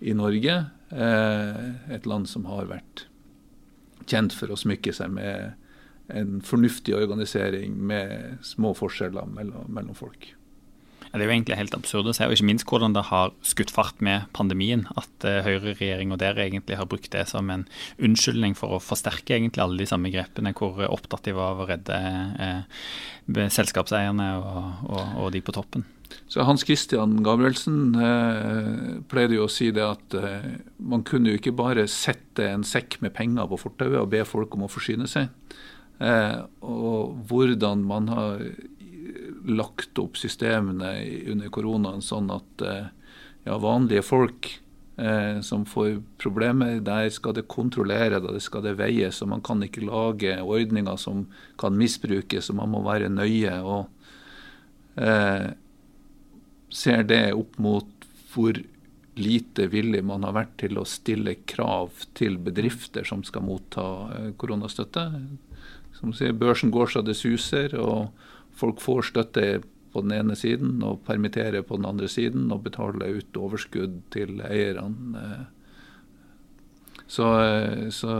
i 0.01 0.15
Norge. 0.19 0.59
Eh, 0.91 1.65
et 1.95 2.07
land 2.09 2.29
som 2.31 2.47
har 2.51 2.71
vært 2.71 3.07
kjent 4.07 4.35
for 4.35 4.53
å 4.53 4.59
smykke 4.59 4.95
seg 4.95 5.13
med 5.15 5.59
en 6.13 6.41
fornuftig 6.45 6.95
organisering 6.99 7.77
med 7.79 8.43
små 8.45 8.75
forskjeller 8.77 9.29
mellom, 9.31 9.69
mellom 9.73 9.97
folk. 9.97 10.33
Det 11.13 11.21
er 11.21 11.29
jo 11.29 11.35
egentlig 11.35 11.59
helt 11.59 11.77
absurd 11.77 12.09
å 12.09 12.15
se, 12.17 12.25
og 12.25 12.35
ikke 12.35 12.49
minst 12.49 12.67
hvordan 12.69 12.97
det 12.97 13.05
har 13.11 13.35
skutt 13.45 13.73
fart 13.75 14.01
med 14.05 14.29
pandemien. 14.37 14.87
At 14.97 15.27
uh, 15.29 15.43
høyreregjering 15.45 16.15
og 16.15 16.21
dere 16.23 16.47
egentlig 16.47 16.79
har 16.81 16.89
brukt 16.89 17.13
det 17.13 17.27
som 17.29 17.51
en 17.53 17.67
unnskyldning 18.01 18.57
for 18.59 18.77
å 18.77 18.83
forsterke 18.83 19.37
egentlig 19.37 19.65
alle 19.65 19.83
de 19.83 19.89
samme 19.91 20.13
grepene, 20.15 20.55
hvor 20.57 20.81
opptatt 20.89 21.29
de 21.29 21.37
var 21.37 21.53
av 21.53 21.65
å 21.65 21.69
redde 21.69 21.99
eh, 22.43 23.51
selskapseierne 23.53 24.29
og, 24.41 24.87
og, 24.89 25.19
og 25.25 25.35
de 25.35 25.45
på 25.45 25.55
toppen. 25.55 25.85
Så 26.29 26.45
Hans 26.49 26.65
Christian 26.65 27.19
Gabrielsen 27.25 27.95
eh, 27.97 29.01
pleide 29.09 29.37
jo 29.37 29.47
å 29.47 29.53
si 29.53 29.71
det 29.75 29.85
at 29.85 30.17
eh, 30.17 30.49
man 30.81 31.05
kunne 31.07 31.33
jo 31.33 31.41
ikke 31.41 31.55
bare 31.57 31.89
sette 31.91 32.49
en 32.49 32.65
sekk 32.67 33.01
med 33.05 33.15
penger 33.17 33.49
på 33.51 33.61
fortauet 33.67 34.01
og 34.01 34.11
be 34.13 34.25
folk 34.29 34.57
om 34.57 34.67
å 34.67 34.73
forsyne 34.73 35.09
seg. 35.11 35.31
Eh, 36.03 36.39
og 36.67 37.15
hvordan 37.31 37.85
man 37.87 38.09
har 38.11 38.47
lagt 39.49 39.99
opp 39.99 40.19
systemene 40.21 40.95
under 41.33 41.51
koronaen 41.53 42.03
sånn 42.05 42.31
at 42.35 42.67
eh, 42.67 42.91
ja, 43.45 43.57
vanlige 43.59 44.05
folk 44.07 44.51
eh, 44.97 45.41
som 45.41 45.65
får 45.67 46.03
problemer, 46.23 46.81
der 46.85 47.09
skal 47.11 47.35
det 47.37 47.49
kontrollere, 47.51 48.21
det 48.23 48.43
skal 48.45 48.65
det 48.67 48.77
veies. 48.79 49.23
og 49.23 49.33
Man 49.35 49.43
kan 49.45 49.63
ikke 49.65 49.87
lage 49.87 50.37
ordninger 50.43 50.97
som 51.01 51.27
kan 51.59 51.77
misbrukes, 51.79 52.51
og 52.51 52.61
man 52.63 52.73
må 52.75 52.85
være 52.87 53.11
nøye. 53.13 53.59
og 53.63 53.91
eh, 54.97 55.51
ser 56.73 57.03
det 57.05 57.33
opp 57.37 57.59
mot 57.61 57.89
hvor 58.33 58.57
lite 59.15 59.67
villig 59.69 60.01
man 60.09 60.25
har 60.25 60.33
vært 60.33 60.55
til 60.63 60.79
å 60.81 60.89
stille 60.89 61.35
krav 61.49 62.07
til 62.17 62.39
bedrifter 62.41 63.05
som 63.05 63.25
skal 63.25 63.45
motta 63.45 63.87
eh, 64.17 64.31
koronastøtte. 64.41 65.09
Som 65.99 66.15
sier, 66.17 66.33
Børsen 66.33 66.73
går 66.73 66.95
så 66.95 67.03
det 67.05 67.19
suser, 67.19 67.77
og 67.79 68.09
folk 68.59 68.81
får 68.81 69.09
støtte 69.11 69.47
på 69.93 70.01
den 70.05 70.15
ene 70.17 70.37
siden 70.39 70.81
og 70.87 71.03
permitterer 71.07 71.65
på 71.67 71.77
den 71.77 71.89
andre 71.89 72.09
siden 72.09 72.53
og 72.53 72.65
betaler 72.65 73.19
ut 73.19 73.37
overskudd 73.37 73.99
til 74.15 74.41
eierne. 74.47 75.47
Så, 77.07 77.29
så 77.93 78.15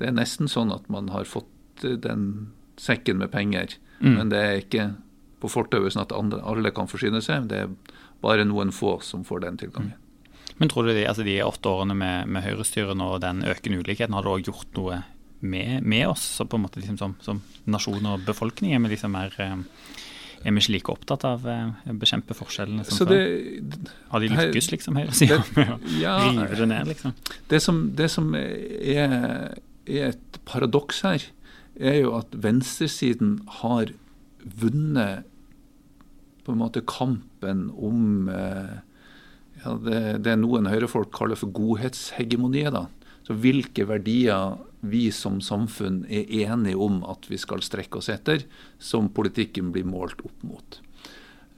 det 0.00 0.08
er 0.08 0.16
nesten 0.16 0.48
sånn 0.48 0.72
at 0.72 0.88
man 0.92 1.10
har 1.12 1.28
fått 1.28 1.84
den 1.84 2.52
sekken 2.80 3.20
med 3.20 3.32
penger, 3.34 3.74
mm. 4.00 4.14
men 4.16 4.30
det 4.32 4.40
er 4.40 4.60
ikke 4.62 4.86
på 5.42 5.50
fortauet, 5.50 5.92
sånn 5.92 6.06
at 6.06 6.14
alle 6.14 6.72
kan 6.74 6.88
forsyne 6.88 7.20
seg. 7.24 7.50
Det 7.50 7.64
er 7.66 7.98
bare 8.22 8.46
noen 8.46 8.72
få 8.72 8.96
som 9.04 9.26
får 9.26 9.44
den 9.44 9.60
tilgangen. 9.60 9.96
Mm. 9.98 9.98
Men 10.60 10.70
tror 10.70 10.86
du 10.86 10.92
de, 10.94 11.04
altså 11.08 11.24
de 11.26 11.40
åtte 11.42 11.68
årene 11.68 11.96
med, 11.98 12.28
med 12.30 12.44
høyrestyret 12.44 13.00
og 13.02 13.20
den 13.24 13.42
økende 13.48 13.82
ulikheten, 13.82 14.14
har 14.14 14.24
det 14.24 14.32
òg 14.32 14.48
gjort 14.50 14.78
noe 14.78 15.00
med, 15.42 15.82
med, 15.82 16.06
oss 16.08 16.22
så 16.38 16.46
på 16.46 16.58
en 16.58 16.64
måte 16.64 16.80
liksom 16.80 16.98
som, 17.00 17.16
som, 17.24 17.42
nasjon 17.64 18.06
og 18.06 18.24
befolkning? 18.26 18.74
Er 18.76 18.82
vi, 18.84 18.92
liksom 18.94 19.14
mer, 19.14 19.34
eh, 19.42 19.56
er 20.42 20.54
vi 20.54 20.62
ikke 20.62 20.74
like 20.76 20.94
opptatt 20.94 21.26
av 21.28 21.46
eh, 21.50 21.90
å 21.90 21.96
bekjempe 21.98 22.36
forskjellene 22.38 22.86
som 22.86 23.10
det, 23.10 23.20
Har 24.12 24.22
de 24.22 24.30
lykkes, 24.32 24.70
liksom, 24.76 25.00
høyresida, 25.00 25.42
med 25.56 25.74
å 25.74 25.78
ja, 25.98 26.16
rive 26.28 26.60
det 26.62 26.70
ned, 26.70 26.92
liksom? 26.94 27.16
Det 27.50 27.62
som, 27.64 27.84
det 27.98 28.08
som 28.14 28.32
er, 28.38 29.58
er 29.86 30.08
et 30.12 30.40
paradoks 30.48 31.02
her, 31.06 31.26
er 31.80 32.02
jo 32.02 32.14
at 32.18 32.34
venstresiden 32.36 33.40
har 33.62 33.94
vunnet 34.42 35.28
på 36.42 36.52
en 36.52 36.58
måte 36.58 36.82
kampen 36.86 37.68
om 37.78 38.28
eh, 38.30 38.80
ja, 39.62 39.74
det, 39.78 40.00
det 40.26 40.34
noen 40.40 40.66
høyrefolk 40.70 41.12
kaller 41.14 41.38
for 41.38 41.52
godhetshegemoniet. 41.54 42.74
da. 42.74 42.86
Så 43.22 43.36
Hvilke 43.38 43.86
verdier 43.86 44.58
vi 44.82 45.06
som 45.14 45.38
samfunn 45.44 46.02
er 46.10 46.30
enige 46.42 46.78
om 46.82 47.02
at 47.06 47.28
vi 47.30 47.38
skal 47.38 47.62
strekke 47.62 48.00
oss 48.00 48.10
etter, 48.10 48.42
som 48.82 49.12
politikken 49.14 49.70
blir 49.74 49.86
målt 49.86 50.24
opp 50.26 50.46
mot. 50.46 50.80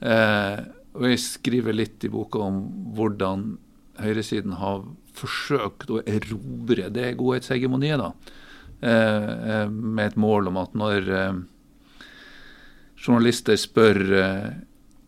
Eh, 0.04 0.60
og 0.94 1.08
Jeg 1.08 1.22
skriver 1.24 1.74
litt 1.74 2.04
i 2.04 2.12
boka 2.12 2.38
om 2.44 2.60
hvordan 2.94 3.56
høyresiden 3.98 4.58
har 4.60 4.84
forsøkt 5.16 5.90
å 5.90 6.02
erobre 6.04 6.90
det 6.92 7.16
godhetshegemoniet. 7.16 7.98
da, 7.98 8.12
eh, 8.82 9.64
eh 9.64 9.68
Med 9.68 10.12
et 10.12 10.16
mål 10.16 10.48
om 10.48 10.56
at 10.58 10.74
når 10.74 11.08
eh, 11.08 11.42
journalister 12.96 13.56
spør 13.56 13.98
eh, 14.12 14.50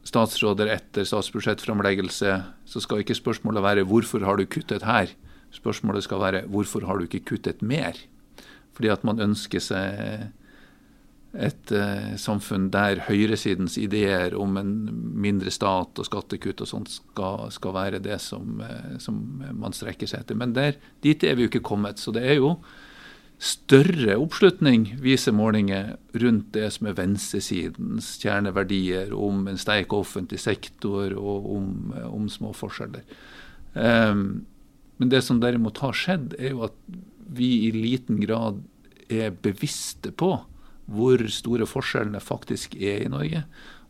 statsråder 0.04 0.68
etter 0.68 1.04
statsbudsjettframleggelse, 1.04 2.44
så 2.64 2.80
skal 2.80 2.98
ikke 3.02 3.14
spørsmålet 3.14 3.62
være 3.62 3.84
'hvorfor 3.84 4.24
har 4.24 4.36
du 4.36 4.46
kuttet 4.46 4.82
her'? 4.82 5.14
Spørsmålet 5.56 6.04
skal 6.04 6.20
være 6.20 6.46
'hvorfor 6.46 6.86
har 6.86 6.98
du 6.98 7.04
ikke 7.04 7.24
kuttet 7.32 7.62
mer'? 7.62 8.04
Fordi 8.72 8.88
at 8.88 9.04
man 9.04 9.20
ønsker 9.20 9.58
seg 9.58 10.32
et 11.36 11.72
eh, 11.74 12.16
samfunn 12.20 12.70
der 12.72 13.02
høyresidens 13.08 13.76
ideer 13.80 14.34
om 14.38 14.56
en 14.60 14.72
mindre 15.20 15.52
stat 15.52 15.98
og 16.00 16.08
skattekutt 16.08 16.62
og 16.64 16.70
sånt 16.70 16.92
skal, 16.94 17.46
skal 17.52 17.76
være 17.76 18.00
det 18.04 18.18
som, 18.24 18.60
eh, 18.64 18.96
som, 19.02 19.20
man 19.52 19.76
strekker 19.76 20.08
seg 20.08 20.24
etter. 20.24 20.38
Men 20.38 20.54
der, 20.56 20.78
dit 21.04 21.24
er 21.24 21.36
vi 21.36 21.46
jo 21.46 21.52
ikke 21.52 21.64
kommet. 21.66 22.00
Så 22.00 22.14
det 22.16 22.24
er 22.24 22.38
jo 22.40 22.56
større 23.42 24.16
oppslutning, 24.16 24.94
viser 25.02 25.34
målinger, 25.36 25.96
rundt 26.16 26.54
det 26.56 26.70
som 26.72 26.88
er 26.88 26.96
venstresidens 26.96 28.14
kjerneverdier 28.22 29.12
om 29.12 29.44
en 29.50 29.60
sterk 29.60 29.92
offentlig 29.92 30.40
sektor 30.40 31.12
og 31.20 31.50
om, 31.58 31.72
om 32.08 32.30
små 32.32 32.54
forskjeller. 32.56 33.04
Um, 33.76 34.46
men 34.96 35.12
det 35.12 35.22
som 35.24 35.40
derimot 35.42 35.80
har 35.84 35.96
skjedd, 35.96 36.34
er 36.38 36.54
jo 36.54 36.66
at 36.68 36.76
vi 37.36 37.66
i 37.66 37.72
liten 37.74 38.20
grad 38.22 38.62
er 39.12 39.34
bevisste 39.44 40.12
på 40.14 40.34
hvor 40.86 41.22
store 41.32 41.66
forskjellene 41.66 42.22
faktisk 42.22 42.76
er 42.78 43.02
i 43.04 43.10
Norge. 43.10 43.42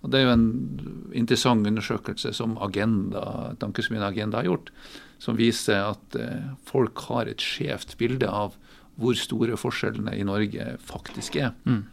Og 0.03 0.11
Det 0.11 0.21
er 0.21 0.27
jo 0.27 0.37
en 0.37 1.11
interessant 1.19 1.67
undersøkelse 1.67 2.33
som 2.37 2.57
Agenda, 2.63 3.53
Tankesmien 3.61 4.05
Agenda 4.05 4.41
har 4.41 4.49
gjort, 4.49 4.71
som 5.19 5.37
viser 5.37 5.83
at 5.83 6.17
eh, 6.21 6.53
folk 6.69 7.01
har 7.09 7.29
et 7.29 7.43
skjevt 7.43 7.97
bilde 7.99 8.29
av 8.29 8.57
hvor 8.97 9.17
store 9.19 9.57
forskjellene 9.61 10.15
i 10.17 10.25
Norge 10.25 10.77
faktisk 10.85 11.37
er. 11.41 11.53
Mm. 11.65 11.85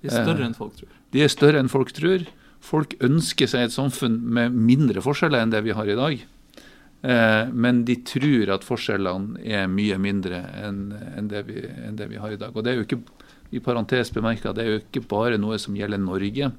De 0.00 0.08
er 0.08 0.24
større 0.24 0.48
enn 0.48 0.56
folk 0.56 0.76
tror. 0.76 0.92
De 1.12 1.24
er 1.24 1.32
større 1.32 1.60
enn 1.60 1.72
folk 1.72 1.92
tror. 1.96 2.26
Folk 2.60 2.96
ønsker 3.04 3.48
seg 3.48 3.68
et 3.68 3.76
samfunn 3.76 4.18
med 4.20 4.56
mindre 4.56 5.04
forskjeller 5.04 5.44
enn 5.44 5.52
det 5.52 5.62
vi 5.64 5.76
har 5.76 5.88
i 5.88 5.96
dag. 5.96 6.24
Eh, 7.02 7.48
men 7.52 7.84
de 7.88 7.96
tror 8.04 8.52
at 8.56 8.66
forskjellene 8.66 9.40
er 9.46 9.70
mye 9.72 9.96
mindre 10.00 10.42
enn, 10.60 10.82
det 11.30 11.46
vi, 11.48 11.64
enn 11.64 11.96
det 11.96 12.10
vi 12.10 12.20
har 12.20 12.34
i 12.34 12.40
dag. 12.40 12.52
Og 12.54 12.64
det 12.64 12.74
er 12.74 12.80
jo 12.80 12.86
ikke 12.88 13.00
i 13.50 13.62
parentes 13.64 14.12
bemerket, 14.14 14.52
det 14.56 14.64
er 14.64 14.74
jo 14.74 14.82
ikke 14.84 15.06
bare 15.10 15.40
noe 15.40 15.58
som 15.58 15.76
gjelder 15.76 16.00
Norge. 16.02 16.52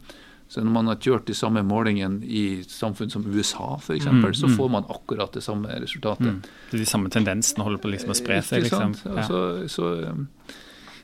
Så 0.51 0.59
når 0.59 0.73
man 0.75 0.89
har 0.91 0.97
kjørt 0.99 1.29
de 1.29 1.35
samme 1.37 1.61
målingene 1.63 2.25
i 2.27 2.43
samfunn 2.67 3.13
som 3.13 3.23
USA 3.23 3.77
f.eks., 3.77 4.09
mm, 4.09 4.17
mm. 4.19 4.33
så 4.35 4.49
får 4.51 4.73
man 4.73 4.89
akkurat 4.91 5.31
det 5.37 5.45
samme 5.45 5.77
resultatet. 5.79 6.27
Mm. 6.27 6.41
De 6.73 6.87
samme 6.89 7.11
tendensene 7.13 7.63
holder 7.63 7.79
på 7.79 7.93
liksom 7.93 8.11
å 8.11 8.17
spre 8.19 8.41
seg? 8.43 8.65
Liksom. 8.65 8.97
Ja. 9.05 9.23
Så, 9.29 9.39
så, 9.71 9.93
um, 10.11 10.25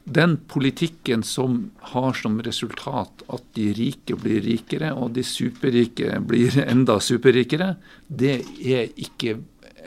den 0.07 0.37
politikken 0.47 1.23
som 1.23 1.59
har 1.91 2.13
som 2.15 2.39
resultat 2.45 3.23
at 3.27 3.43
de 3.57 3.67
rike 3.75 4.15
blir 4.19 4.39
rikere, 4.45 4.93
og 4.95 5.11
de 5.17 5.23
superrike 5.27 6.21
blir 6.27 6.55
enda 6.73 6.99
superrikere, 7.03 7.73
det 8.07 8.39
er 8.63 8.91
ikke 8.95 9.37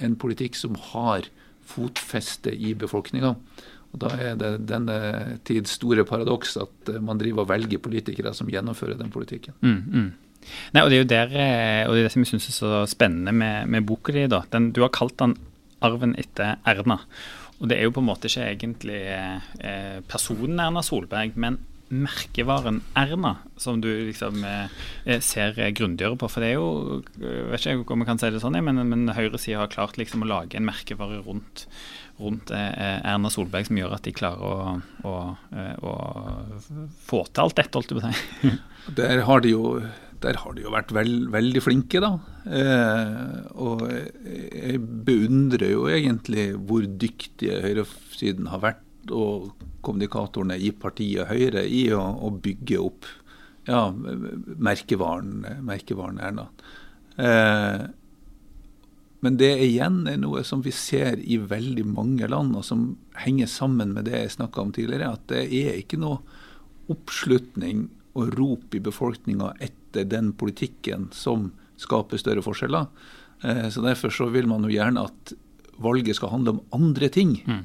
en 0.00 0.16
politikk 0.20 0.58
som 0.58 0.76
har 0.92 1.28
fotfeste 1.70 2.52
i 2.52 2.74
befolkninga. 2.76 3.34
Da 4.00 4.10
er 4.22 4.36
det 4.38 4.52
denne 4.70 4.96
tids 5.46 5.74
store 5.78 6.04
paradoks 6.06 6.56
at 6.60 6.92
eh, 6.92 7.00
man 7.02 7.18
driver 7.18 7.44
og 7.44 7.50
velger 7.50 7.82
politikere 7.82 8.34
som 8.36 8.50
gjennomfører 8.50 9.00
den 9.00 9.10
politikken. 9.10 9.56
Mm, 9.64 9.80
mm. 9.80 10.10
Nei, 10.74 10.82
og 10.82 10.90
Det 10.90 10.96
er 10.96 11.02
jo 11.02 11.10
der, 11.10 11.34
eh, 11.34 11.82
og 11.88 11.94
det 11.94 12.02
er 12.02 12.08
det 12.08 12.12
som 12.14 12.22
jeg 12.22 12.30
syns 12.30 12.48
er 12.52 12.58
så 12.60 12.82
spennende 12.90 13.34
med, 13.34 13.66
med 13.68 13.86
boka 13.88 14.14
di. 14.14 14.28
Du 14.28 14.82
har 14.84 14.94
kalt 14.94 15.18
den 15.18 15.36
'Arven 15.80 16.14
etter 16.20 16.58
Erna'. 16.68 17.00
Og 17.60 17.68
Det 17.68 17.76
er 17.76 17.84
jo 17.84 17.92
på 17.92 18.00
en 18.00 18.08
måte 18.08 18.30
ikke 18.30 18.46
egentlig 18.48 19.00
eh, 19.12 20.00
personen 20.08 20.62
Erna 20.64 20.82
Solberg, 20.84 21.36
men 21.36 21.60
merkevaren 21.90 22.80
Erna, 22.94 23.34
som 23.58 23.80
du 23.82 23.88
liksom 24.06 24.44
eh, 24.46 25.20
ser 25.20 25.56
grundigere 25.74 26.16
på? 26.16 26.28
For 26.30 26.42
det 26.42 26.52
er 26.52 26.60
jo, 26.60 27.00
jeg 27.18 27.48
vet 27.50 27.66
ikke 27.66 27.96
om 27.96 28.04
jeg 28.04 28.10
kan 28.12 28.22
si 28.22 28.30
det 28.30 28.42
sånn, 28.42 28.58
men, 28.64 28.80
men 28.88 29.10
høyresida 29.16 29.64
har 29.64 29.72
klart 29.72 29.98
liksom 29.98 30.22
å 30.22 30.30
lage 30.30 30.58
en 30.58 30.68
merkevare 30.68 31.18
rundt, 31.26 31.66
rundt 32.22 32.52
eh, 32.54 33.00
Erna 33.02 33.32
Solberg 33.32 33.68
som 33.68 33.80
gjør 33.80 33.96
at 33.98 34.06
de 34.06 34.14
klarer 34.14 34.46
å, 34.46 34.76
å, 35.10 35.16
eh, 35.50 35.74
å 35.82 35.96
få 37.10 37.24
til 37.26 37.44
alt 37.44 37.58
dette, 37.58 37.74
holdt 37.74 37.92
jeg 37.92 37.98
på 37.98 38.06
å 38.06 38.14
si. 38.14 38.54
Der 39.00 39.26
har 39.26 39.42
de 39.42 39.56
jo 39.56 39.64
der 40.20 40.36
har 40.42 40.54
de 40.56 40.64
jo 40.66 40.72
vært 40.74 40.92
veld, 40.94 41.28
veldig 41.32 41.62
flinke, 41.64 42.00
da. 42.02 42.12
Eh, 42.44 43.38
og 43.56 43.86
jeg 43.88 44.80
beundrer 45.06 45.72
jo 45.72 45.86
egentlig 45.88 46.50
hvor 46.68 46.84
dyktige 46.84 47.60
høyresiden 47.64 48.50
har 48.52 48.62
vært, 48.64 48.84
og 49.16 49.54
kommunikatorene 49.84 50.58
i 50.60 50.74
partiet 50.76 51.30
Høyre, 51.30 51.64
i 51.64 51.86
å, 51.96 52.02
å 52.20 52.28
bygge 52.36 52.82
opp 52.82 53.08
ja, 53.68 53.86
merkevaren, 53.90 55.46
merkevaren 55.64 56.20
Erna. 56.20 56.46
Eh, 57.16 57.86
men 59.20 59.36
det 59.40 59.50
igjen 59.66 60.02
er 60.08 60.20
noe 60.20 60.42
som 60.48 60.62
vi 60.64 60.72
ser 60.72 61.20
i 61.20 61.36
veldig 61.40 61.84
mange 61.88 62.28
land, 62.28 62.54
og 62.56 62.64
som 62.64 62.86
henger 63.20 63.50
sammen 63.52 63.92
med 63.96 64.08
det 64.08 64.16
jeg 64.16 64.36
snakka 64.38 64.64
om 64.64 64.72
tidligere, 64.76 65.12
at 65.16 65.26
det 65.32 65.44
er 65.48 65.80
ikke 65.80 66.00
noe 66.00 66.20
oppslutning 66.90 67.88
og 68.18 68.32
rop 68.36 68.74
i 68.74 68.82
befolkninga 68.82 69.52
etter 69.60 69.79
den 69.94 70.32
politikken 70.38 71.08
som 71.14 71.50
skaper 71.80 72.20
større 72.20 72.44
forskjeller. 72.44 72.88
Eh, 73.42 73.68
så 73.68 73.82
Derfor 73.84 74.12
så 74.12 74.28
vil 74.32 74.48
man 74.50 74.64
jo 74.66 74.72
gjerne 74.74 75.06
at 75.08 75.34
valget 75.80 76.18
skal 76.18 76.34
handle 76.34 76.56
om 76.56 76.62
andre 76.76 77.08
ting. 77.08 77.38
Mm. 77.46 77.64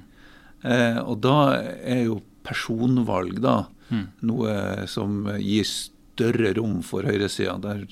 Eh, 0.63 1.00
og 1.03 1.20
da 1.25 1.38
er 1.84 2.05
jo 2.08 2.22
personvalg 2.46 3.41
da 3.44 3.65
mm. 3.89 4.05
noe 4.29 4.55
som 4.89 5.25
gir 5.41 5.67
større 5.67 6.53
rom 6.58 6.82
for 6.86 7.08
høyresida. 7.08 7.58
Der 7.63 7.86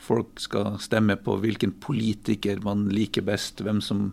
folk 0.00 0.40
skal 0.40 0.78
stemme 0.82 1.16
på 1.20 1.38
hvilken 1.40 1.74
politiker 1.80 2.60
man 2.64 2.88
liker 2.92 3.24
best, 3.24 3.62
hvem 3.64 3.80
som 3.84 4.10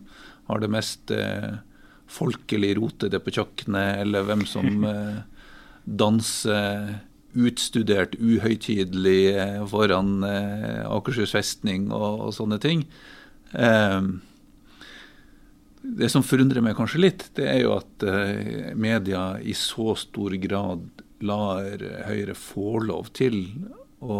har 0.47 0.63
det 0.63 0.71
mest 0.71 1.11
eh, 1.11 1.59
folkelig 2.07 2.77
rotete 2.77 3.19
på 3.19 3.33
kjøkkenet, 3.35 4.03
eller 4.05 4.23
hvem 4.27 4.45
som 4.47 4.85
danser 6.03 6.93
utstudert, 7.37 8.15
uhøytidelig 8.19 9.21
eh, 9.35 9.59
foran 9.69 10.23
eh, 10.25 10.81
Akershus 10.89 11.35
festning 11.35 11.91
og, 11.91 12.27
og 12.27 12.33
sånne 12.35 12.59
ting. 12.63 12.85
Eh, 13.53 14.09
det 15.97 16.09
som 16.11 16.25
forundrer 16.25 16.65
meg 16.65 16.75
kanskje 16.77 17.03
litt, 17.03 17.27
det 17.37 17.45
er 17.47 17.61
jo 17.61 17.77
at 17.77 18.03
media 18.75 19.37
i 19.39 19.53
så 19.55 19.93
stor 19.95 20.33
grad 20.41 21.03
lar 21.23 21.79
Høyre 22.09 22.35
få 22.35 22.81
lov 22.83 23.07
til 23.15 23.37
å 24.03 24.17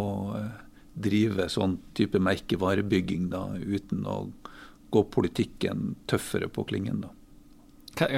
drive 0.96 1.50
sånn 1.52 1.76
type 1.98 2.22
merkevarebygging 2.24 3.28
da, 3.34 3.42
uten 3.60 4.06
å 4.08 4.16
gå 4.88 5.02
politikken 5.12 5.92
tøffere 6.08 6.48
på 6.48 6.64
klingen. 6.70 7.04
da. 7.04 7.12
Hva, 8.00 8.08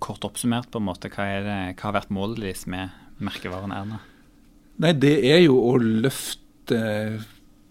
kort 0.00 0.24
oppsummert, 0.24 0.70
på 0.72 0.80
en 0.80 0.88
måte, 0.88 1.12
hva, 1.12 1.28
det, 1.44 1.58
hva 1.74 1.90
har 1.90 1.98
vært 2.00 2.14
målet 2.16 2.40
deres 2.46 2.64
med 2.70 2.96
merkevaren 3.20 3.76
Erna? 3.76 4.00
Nei, 4.80 4.94
det 4.96 5.16
er 5.28 5.42
jo 5.44 5.58
å 5.60 5.74
løfte 5.78 6.80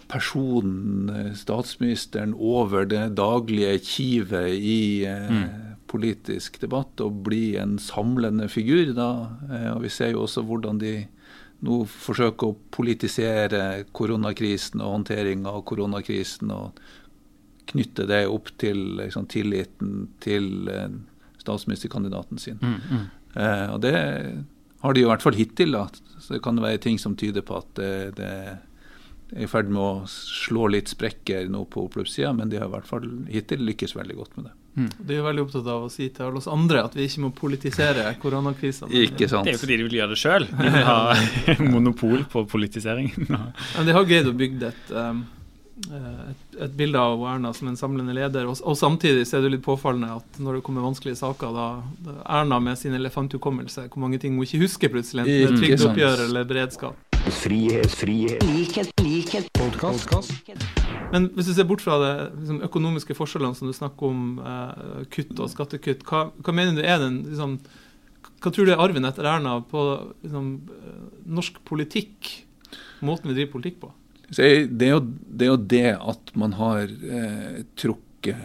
personen, 0.10 1.34
statsministeren, 1.38 2.34
over 2.34 2.88
det 2.90 3.12
daglige 3.18 3.78
kivet 3.86 4.56
i 4.58 5.06
eh, 5.10 5.30
mm. 5.30 5.46
politisk 5.90 6.60
debatt 6.62 7.02
og 7.06 7.22
bli 7.28 7.56
en 7.62 7.78
samlende 7.82 8.50
figur. 8.50 8.94
da. 8.98 9.12
Eh, 9.50 9.70
og 9.76 9.84
Vi 9.86 9.94
ser 9.94 10.14
jo 10.14 10.26
også 10.26 10.46
hvordan 10.46 10.82
de 10.82 10.96
nå 11.66 11.82
forsøker 11.92 12.54
å 12.54 12.58
politisere 12.72 13.84
koronakrisen 13.92 14.82
og 14.82 14.94
håndteringa 14.96 15.52
av 15.52 15.66
koronakrisen. 15.68 16.52
og 16.56 16.80
knytte 17.70 18.08
det 18.10 18.24
opp 18.30 18.50
til 18.58 18.80
liksom, 18.98 19.28
tilliten 19.30 20.08
til 20.24 20.70
eh, 20.74 20.90
statsministerkandidaten 21.42 22.42
sin. 22.42 22.58
Mm, 22.62 22.80
mm. 22.90 23.04
Eh, 23.36 23.68
og 23.74 23.82
det 23.84 23.94
har 24.84 24.96
de 24.96 25.04
i 25.04 25.10
hvert 25.10 25.24
fall 25.24 25.38
hittil. 25.38 25.76
da. 25.76 25.88
Så 26.20 26.36
det 26.36 26.44
kan 26.46 26.60
være 26.62 26.82
ting 26.84 27.00
som 27.02 27.18
tyder 27.20 27.46
på 27.46 27.60
at 27.60 27.72
det, 27.80 27.94
det 28.20 28.30
er 28.30 28.58
i 29.38 29.48
ferd 29.50 29.70
med 29.70 29.82
å 29.82 30.08
slå 30.10 30.70
litt 30.74 30.90
sprekker 30.90 31.50
nå 31.54 31.66
på 31.70 31.84
oppløpssida, 31.86 32.32
men 32.34 32.50
de 32.50 32.58
har 32.58 32.70
i 32.70 32.74
hvert 32.74 32.90
fall 32.90 33.06
hittil 33.30 33.62
lykkes 33.68 33.94
veldig 33.98 34.18
godt 34.18 34.38
med 34.40 34.48
det. 34.50 34.54
Mm. 34.80 34.90
De 35.10 35.18
er 35.18 35.26
veldig 35.26 35.44
opptatt 35.44 35.68
av 35.70 35.86
å 35.86 35.92
si 35.92 36.08
til 36.14 36.26
alle 36.26 36.40
oss 36.40 36.48
andre 36.50 36.84
at 36.88 36.96
vi 36.98 37.06
ikke 37.10 37.24
må 37.26 37.32
politisere 37.36 38.06
koronakrisen. 38.22 38.92
Ikke 39.06 39.28
sant. 39.30 39.46
Det 39.46 39.54
er 39.54 39.58
jo 39.58 39.64
fordi 39.64 39.80
de 39.82 39.88
vil 39.90 39.98
gjøre 40.00 40.14
det 40.14 40.22
sjøl. 40.22 40.48
De 40.50 40.72
vil 40.78 40.88
ha 40.88 41.00
monopol 41.74 42.24
på 42.32 42.46
politiseringen. 42.50 43.28
men 43.30 43.90
de 43.90 43.98
har 43.98 44.08
greid 44.10 44.30
å 44.30 44.36
bygge 44.38 44.72
et 44.72 44.94
um, 44.96 45.26
et, 45.88 46.58
et, 46.60 46.72
bilde 46.78 47.00
av 47.00 47.22
Erna 47.32 47.52
som 47.56 47.70
en 47.72 47.78
samlende 47.80 48.14
leder. 48.16 48.48
Og, 48.50 48.60
og, 48.64 48.78
samtidig 48.78 49.26
så 49.28 49.40
er 49.40 49.46
det 49.46 49.54
litt 49.56 49.66
påfallende 49.66 50.20
at 50.20 50.40
når 50.42 50.60
det 50.60 50.64
kommer 50.68 50.86
vanskelige 50.86 51.20
saker, 51.20 51.54
da, 51.56 51.68
da 52.06 52.16
Erna 52.40 52.60
med 52.64 52.80
sin 52.80 52.96
elefanthukommelse, 52.98 53.88
hvor 53.88 54.04
mange 54.04 54.20
ting 54.22 54.36
hun 54.38 54.48
ikke 54.48 54.64
husker 54.66 54.92
plutselig, 54.94 55.26
enten 55.26 55.62
trygdeoppgjør 55.62 56.26
eller 56.28 56.50
beredskap. 56.50 57.06
Frihet, 57.40 57.92
frihet, 58.00 58.44
likhet, 58.48 58.92
likhet, 59.04 59.50
podcast. 59.60 60.34
Men 61.12 61.28
hvis 61.36 61.50
du 61.50 61.54
ser 61.58 61.68
bort 61.68 61.84
fra 61.84 61.98
det 62.02 62.14
liksom, 62.40 62.62
økonomiske 62.70 63.16
forskjellene 63.18 63.58
som 63.58 63.70
du 63.70 63.76
snakker 63.76 64.10
om, 64.10 64.24
eh, 64.40 65.04
kutt 65.14 65.36
og 65.36 65.52
skattekutt, 65.52 66.06
hva, 66.08 66.30
hva, 66.40 66.56
mener 66.56 66.78
du 66.78 66.84
er 66.86 67.00
den 67.04 67.24
liksom, 67.28 67.60
Hva 68.40 68.54
tror 68.56 68.68
du 68.68 68.72
er 68.72 68.80
arven 68.80 69.04
etter 69.04 69.28
Erna 69.28 69.58
på 69.68 69.82
liksom, 70.24 70.46
eh, 70.72 71.00
norsk 71.28 71.60
politikk? 71.68 72.30
Måten 73.04 73.28
vi 73.28 73.36
driver 73.36 73.58
politikk 73.58 73.82
på? 73.82 73.92
Det, 74.36 74.86
er 74.86 74.94
jo, 74.94 75.02
det, 75.02 75.46
er 75.46 75.52
jo, 75.52 75.60
det 75.74 75.90
at 75.98 76.32
man 76.38 76.54
har 76.60 76.86
eh, 76.86 77.62
trukket 77.80 78.38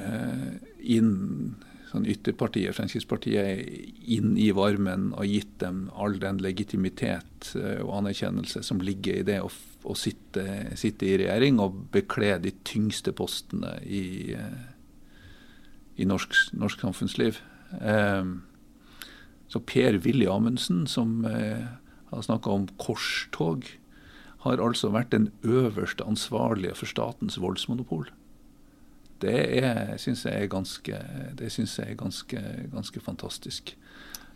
inn 0.85 1.57
sånn 1.94 2.09
ytterpartiet, 2.11 2.75
Fremskrittspartiet, 2.75 3.68
inn 4.11 4.35
i 4.40 4.49
varmen 4.55 5.12
og 5.14 5.29
gitt 5.31 5.53
dem 5.62 5.87
all 5.94 6.16
den 6.23 6.40
legitimitet 6.42 7.53
eh, 7.59 7.79
og 7.85 8.01
anerkjennelse 8.01 8.64
som 8.66 8.83
ligger 8.83 9.20
i 9.20 9.27
det 9.27 9.38
å, 9.44 9.51
å 9.87 9.97
sitte, 9.99 10.75
sitte, 10.79 11.07
i 11.07 11.18
regjering 11.23 11.61
og 11.62 11.85
bekle 11.94 12.35
de 12.42 12.55
tyngste 12.66 13.14
postene 13.14 13.77
i, 13.87 14.35
eh, 14.35 14.66
i 16.03 16.09
norsk, 16.09 16.35
norsk, 16.59 16.83
samfunnsliv. 16.83 17.38
Eh, 17.79 18.35
så 19.55 19.62
Per-Willy 19.62 20.27
Amundsen, 20.31 20.88
som 20.90 21.20
eh, 21.31 21.62
har 22.11 22.27
snakka 22.27 22.51
om 22.51 22.66
korstog, 22.83 23.68
har 24.45 24.61
altså 24.63 24.91
vært 24.95 25.15
den 25.15 25.31
øverste 25.43 26.05
ansvarlige 26.07 26.77
for 26.79 26.91
statens 26.91 27.39
voldsmonopol. 27.41 28.11
Det 29.25 29.39
syns 30.03 30.27
jeg 30.27 30.45
er 30.45 30.51
ganske, 30.53 31.01
det 31.39 31.49
synes 31.55 31.79
jeg 31.79 31.95
er 31.95 31.99
ganske, 31.99 32.43
ganske 32.73 33.01
fantastisk. 33.01 33.75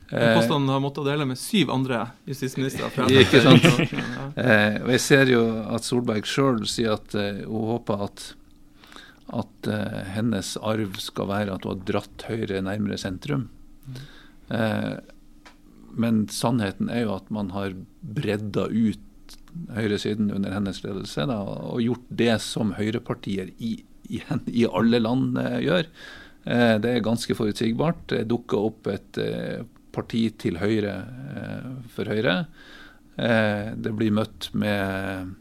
Den 0.08 0.38
påstanden 0.38 0.72
har 0.72 0.80
måttet 0.80 1.04
dele 1.04 1.26
med 1.28 1.36
syv 1.36 1.68
andre 1.74 2.06
justisministre. 2.24 2.88
Ikke 3.22 3.42
sant. 3.44 3.66
eh, 4.40 4.78
og 4.80 4.92
Jeg 4.94 5.02
ser 5.04 5.32
jo 5.34 5.42
at 5.68 5.84
Solberg 5.84 6.24
sjøl 6.24 6.62
sier 6.70 6.96
at 6.96 7.12
uh, 7.18 7.42
hun 7.44 7.74
håper 7.74 8.06
at, 8.06 8.24
at 9.36 9.72
hennes 10.14 10.54
arv 10.64 10.96
skal 11.04 11.28
være 11.28 11.58
at 11.58 11.68
hun 11.68 11.76
har 11.76 11.84
dratt 11.92 12.24
Høyre 12.30 12.62
nærmere 12.64 12.96
sentrum. 12.96 13.50
Mm. 13.84 14.00
Eh, 14.48 14.96
men 15.98 16.22
sannheten 16.30 16.90
er 16.92 17.06
jo 17.06 17.14
at 17.16 17.30
man 17.34 17.52
har 17.54 17.74
bredda 18.00 18.68
ut 18.70 19.04
høyresiden 19.74 20.30
under 20.34 20.54
hennes 20.54 20.80
ledelse 20.84 21.26
da, 21.28 21.38
og 21.42 21.82
gjort 21.82 22.06
det 22.20 22.34
som 22.44 22.74
høyrepartier 22.78 23.52
i, 23.58 23.74
i, 24.08 24.22
i 24.62 24.66
alle 24.68 25.00
land 25.02 25.38
eh, 25.40 25.58
gjør. 25.66 25.90
Eh, 26.44 26.74
det 26.82 26.94
er 26.94 27.04
ganske 27.06 27.36
forutsigbart. 27.38 28.06
Det 28.12 28.24
dukker 28.30 28.70
opp 28.70 28.90
et 28.92 29.20
eh, 29.22 29.66
parti 29.94 30.28
til 30.38 30.60
høyre 30.60 30.94
for 31.90 32.06
Høyre. 32.06 32.44
Det 33.18 33.92
blir 33.98 34.12
møtt 34.14 34.46
med 34.54 35.32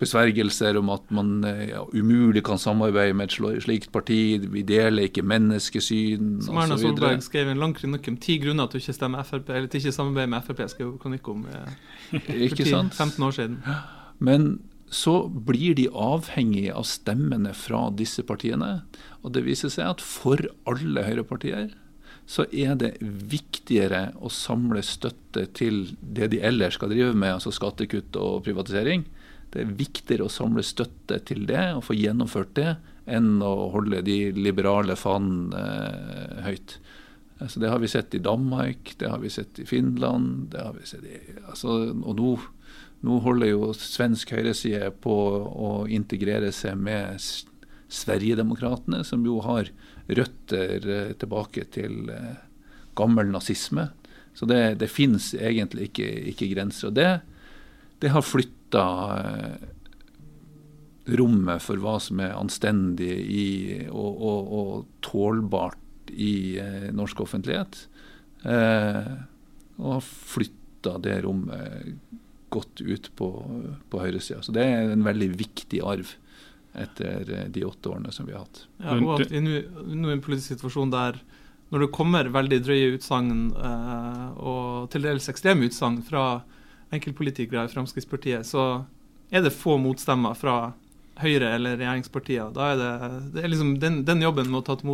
besvergelser 0.00 0.76
om 0.80 0.90
at 0.92 1.08
man 1.14 1.32
eh, 1.48 1.70
ja, 1.70 1.82
umulig 1.96 2.42
kan 2.46 2.60
samarbeide 2.60 3.16
med 3.16 3.30
et 3.30 3.64
slikt 3.64 3.90
parti. 3.94 4.38
Vi 4.52 4.62
deler 4.66 5.08
ikke 5.08 5.24
menneskesyn 5.24 6.42
Som 6.44 6.60
Erna 6.60 6.76
Solberg 6.80 7.24
skrev 7.24 7.50
en 7.52 7.62
lang 7.62 7.72
kronikk 7.76 8.10
om 8.12 8.18
ti 8.20 8.38
grunner 8.42 8.68
til 8.68 8.80
å 8.80 8.84
ikke 8.84 8.96
stemme 8.98 9.24
FRP, 9.24 9.52
eller 9.54 9.72
til 9.72 9.84
ikke 9.84 9.96
samarbeide 9.96 10.32
med 10.34 10.46
Frp. 10.46 10.64
skrev 10.72 10.94
kronikk 11.02 11.32
om 11.32 11.46
eh, 11.48 11.76
for 12.26 12.60
10, 12.60 12.92
15 12.92 13.28
år 13.28 13.38
siden. 13.38 13.60
Men 14.18 14.50
så 14.92 15.16
blir 15.28 15.74
de 15.74 15.88
avhengige 15.90 16.74
av 16.76 16.86
stemmene 16.86 17.54
fra 17.56 17.88
disse 17.90 18.22
partiene. 18.26 18.84
Og 19.24 19.32
det 19.34 19.42
viser 19.48 19.72
seg 19.72 19.96
at 19.96 20.04
for 20.04 20.44
alle 20.68 21.02
høyrepartier 21.08 21.72
så 22.26 22.42
er 22.50 22.74
det 22.78 22.96
viktigere 23.00 24.10
å 24.18 24.30
samle 24.32 24.82
støtte 24.82 25.46
til 25.54 25.84
det 26.02 26.32
de 26.32 26.40
ellers 26.42 26.74
skal 26.78 26.90
drive 26.90 27.14
med, 27.14 27.36
altså 27.36 27.52
skattekutt 27.54 28.18
og 28.18 28.42
privatisering, 28.46 29.04
det 29.54 29.62
er 29.62 29.76
viktigere 29.78 30.26
å 30.26 30.32
samle 30.32 30.64
støtte 30.66 31.20
til 31.28 31.46
det 31.48 31.62
og 31.76 31.84
få 31.86 31.96
gjennomført 31.96 32.54
det, 32.58 32.76
enn 33.06 33.38
å 33.44 33.70
holde 33.74 34.02
de 34.06 34.18
liberale 34.34 34.96
fanene 34.98 35.62
eh, 35.62 36.40
høyt. 36.48 36.78
Altså, 37.38 37.60
det 37.60 37.70
har 37.70 37.82
vi 37.82 37.90
sett 37.92 38.14
i 38.16 38.22
Danmark, 38.24 38.94
det 38.98 39.10
har 39.12 39.20
vi 39.22 39.30
sett 39.30 39.60
i 39.60 39.66
Finland. 39.68 40.48
det 40.52 40.62
har 40.64 40.72
vi 40.74 40.86
sett 40.88 41.04
i, 41.04 41.20
altså, 41.44 41.92
Og 41.92 42.16
nå, 42.16 42.30
nå 43.06 43.18
holder 43.22 43.52
jo 43.52 43.72
svensk 43.76 44.32
høyreside 44.32 44.90
på 45.04 45.16
å 45.68 45.70
integrere 45.86 46.50
seg 46.52 46.80
med 46.80 47.20
Sverigedemokraterna, 47.92 49.04
som 49.04 49.24
jo 49.26 49.38
har 49.44 49.70
røtter 50.06 50.88
eh, 50.88 51.12
tilbake 51.20 51.68
til 51.76 52.10
eh, 52.10 52.42
gammel 52.96 53.30
nazisme. 53.30 53.90
Så 54.36 54.48
det, 54.48 54.78
det 54.80 54.90
finnes 54.92 55.32
egentlig 55.34 55.90
ikke, 55.90 56.08
ikke, 56.32 56.50
grenser. 56.52 56.90
Og 56.90 56.96
det, 56.96 57.10
det 58.02 58.12
har 58.12 58.24
flytta 58.24 58.84
eh, 59.18 59.68
rommet 61.18 61.62
for 61.62 61.80
hva 61.80 61.96
som 62.02 62.20
er 62.22 62.34
anstendig 62.36 63.14
i, 63.30 63.46
og, 63.88 64.22
og, 64.30 64.52
og 64.58 65.00
tålbart 65.06 66.12
i 66.12 66.58
eh, 66.62 66.90
norsk 66.94 67.22
offentlighet. 67.26 67.86
Eh, 68.42 69.12
og 69.76 69.96
har 69.98 70.04
flytta 70.06 70.96
det 71.04 71.20
rommet 71.26 71.96
godt 72.52 72.80
ut 72.80 73.10
på, 73.18 73.30
på 73.90 74.00
høyresida. 74.00 74.42
Så 74.42 74.54
det 74.54 74.64
er 74.64 74.92
en 74.92 75.04
veldig 75.06 75.32
viktig 75.36 75.82
arv 75.84 76.14
etter 76.76 77.48
de 77.52 77.64
åtte 77.64 77.88
årene 77.88 78.12
som 78.12 78.28
vi 78.28 78.34
har 78.36 78.44
hatt. 78.44 78.66
Ja, 78.82 78.98
og 78.98 79.16
at 79.16 79.32
vi 79.32 79.40
nå 79.40 79.56
er 79.56 80.12
i 80.12 80.18
en 80.18 80.24
politisk 80.24 80.56
situasjon 80.56 80.92
der 80.92 81.18
når 81.72 81.82
det 81.82 81.94
kommer 81.96 82.28
veldig 82.30 82.58
drøye 82.62 82.92
utsagn 82.94 83.48
eh, 83.58 84.26
og 84.38 84.90
til 84.92 85.06
dels 85.08 85.26
ekstreme 85.32 85.66
utsagn 85.66 85.98
fra 86.06 86.26
enkeltpolitikere 86.94 87.66
i 87.66 87.72
Fremskrittspartiet, 87.72 88.46
så 88.46 88.84
er 89.30 89.42
det 89.42 89.54
få 89.54 89.76
motstemmer 89.82 90.36
fra 90.38 90.56
Høyre 91.16 91.54
eller 91.56 91.78
regjeringspartier. 91.80 92.50
Da 92.52 92.72
er 92.74 92.80
det, 92.80 92.90
det 93.32 93.44
er 93.44 93.48
liksom 93.48 93.76
den, 93.80 94.02
den, 94.04 94.20
jobben 94.20 94.50
med 94.52 94.60
å 94.60 94.66
ta 94.66 94.74
til 94.76 94.90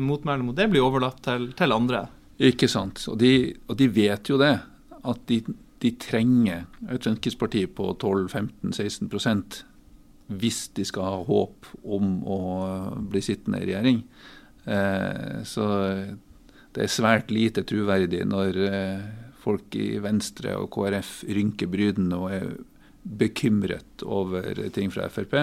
motmæle 0.00 0.46
mot 0.46 0.56
det 0.56 0.70
blir 0.72 0.84
overlatt 0.86 1.20
til, 1.26 1.50
til, 1.58 1.74
andre. 1.76 2.06
Ikke 2.40 2.68
sant. 2.68 3.02
Og 3.12 3.18
de, 3.20 3.52
og 3.68 3.76
de 3.76 3.90
vet 3.92 4.30
jo 4.32 4.38
det. 4.40 4.54
At 5.06 5.20
de, 5.28 5.42
de 5.84 5.92
trenger 6.00 6.64
et 6.88 7.04
Fremskrittsparti 7.04 7.66
på 7.76 7.90
12-15-16% 7.92 9.60
hvis 10.40 10.64
de 10.74 10.82
skal 10.88 11.06
ha 11.06 11.18
håp 11.28 11.68
om 11.84 12.16
å 12.26 12.38
bli 13.12 13.20
sittende 13.22 13.60
i 13.60 13.68
regjering. 13.68 14.00
Eh, 14.64 15.44
så 15.46 15.66
det 16.74 16.82
er 16.82 16.92
svært 16.92 17.30
lite 17.30 17.62
troverdig 17.68 18.24
når 18.26 18.58
eh, 18.66 19.04
folk 19.46 19.76
i 19.78 19.96
Venstre 20.02 20.56
og 20.58 20.70
KrF 20.74 21.20
rynker 21.30 21.70
brydene 21.70 22.18
og 22.18 22.32
er 22.34 22.48
bekymret 23.06 24.02
over 24.02 24.66
ting 24.74 24.90
fra 24.90 25.06
Frp. 25.12 25.36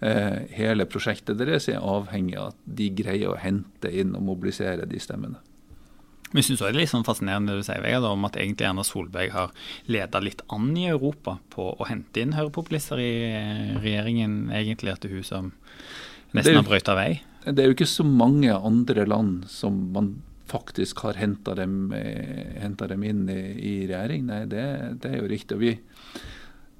Eh, 0.00 0.38
hele 0.56 0.86
prosjektet 0.90 1.38
deres 1.38 1.68
er 1.70 1.82
avhengig 1.84 2.38
av 2.40 2.54
at 2.54 2.60
de 2.64 2.88
greier 2.96 3.30
å 3.30 3.38
hente 3.38 3.92
inn 3.92 4.16
og 4.16 4.26
mobilisere 4.32 4.88
de 4.88 5.00
stemmene. 5.02 5.42
Men 6.30 6.40
jeg 6.40 6.46
syns 6.46 6.60
det 6.62 6.68
er 6.68 6.76
litt 6.78 6.92
sånn 6.92 7.06
fascinerende 7.06 7.56
det 7.56 7.64
du 7.64 7.66
sier, 7.66 7.82
Vegard, 7.82 8.06
om 8.06 8.26
at 8.28 8.36
egentlig 8.38 8.68
Erna 8.68 8.84
Solberg 8.86 9.32
har 9.34 9.54
leda 9.90 10.20
litt 10.22 10.44
an 10.54 10.70
i 10.78 10.86
Europa 10.86 11.40
på 11.50 11.72
å 11.74 11.88
hente 11.88 12.22
inn 12.22 12.36
høyrepopulister 12.36 13.02
i 13.02 13.14
regjeringen, 13.82 14.44
egentlig 14.54 14.94
at 14.94 15.02
det 15.02 15.10
er 15.10 15.16
hun 15.18 15.26
som 15.26 15.50
nesten 16.36 16.60
har 16.60 16.68
brøyta 16.68 16.94
vei? 16.94 17.10
Det 17.42 17.58
er 17.58 17.70
jo 17.70 17.74
ikke 17.74 17.88
så 17.90 18.06
mange 18.06 18.54
andre 18.54 19.08
land 19.10 19.48
som 19.50 19.82
man 19.94 20.12
faktisk 20.50 21.04
har 21.06 21.18
henta 21.20 21.54
dem, 21.58 21.92
eh, 21.96 22.66
dem, 22.66 23.06
inn 23.06 23.24
i, 23.30 23.40
i 23.56 23.74
regjering. 23.86 24.26
Nei, 24.28 24.44
det, 24.50 24.66
det, 25.02 25.12
er 25.12 25.22
jo 25.22 25.30
riktig. 25.30 25.56
Og 25.56 25.62
vi, 25.62 25.74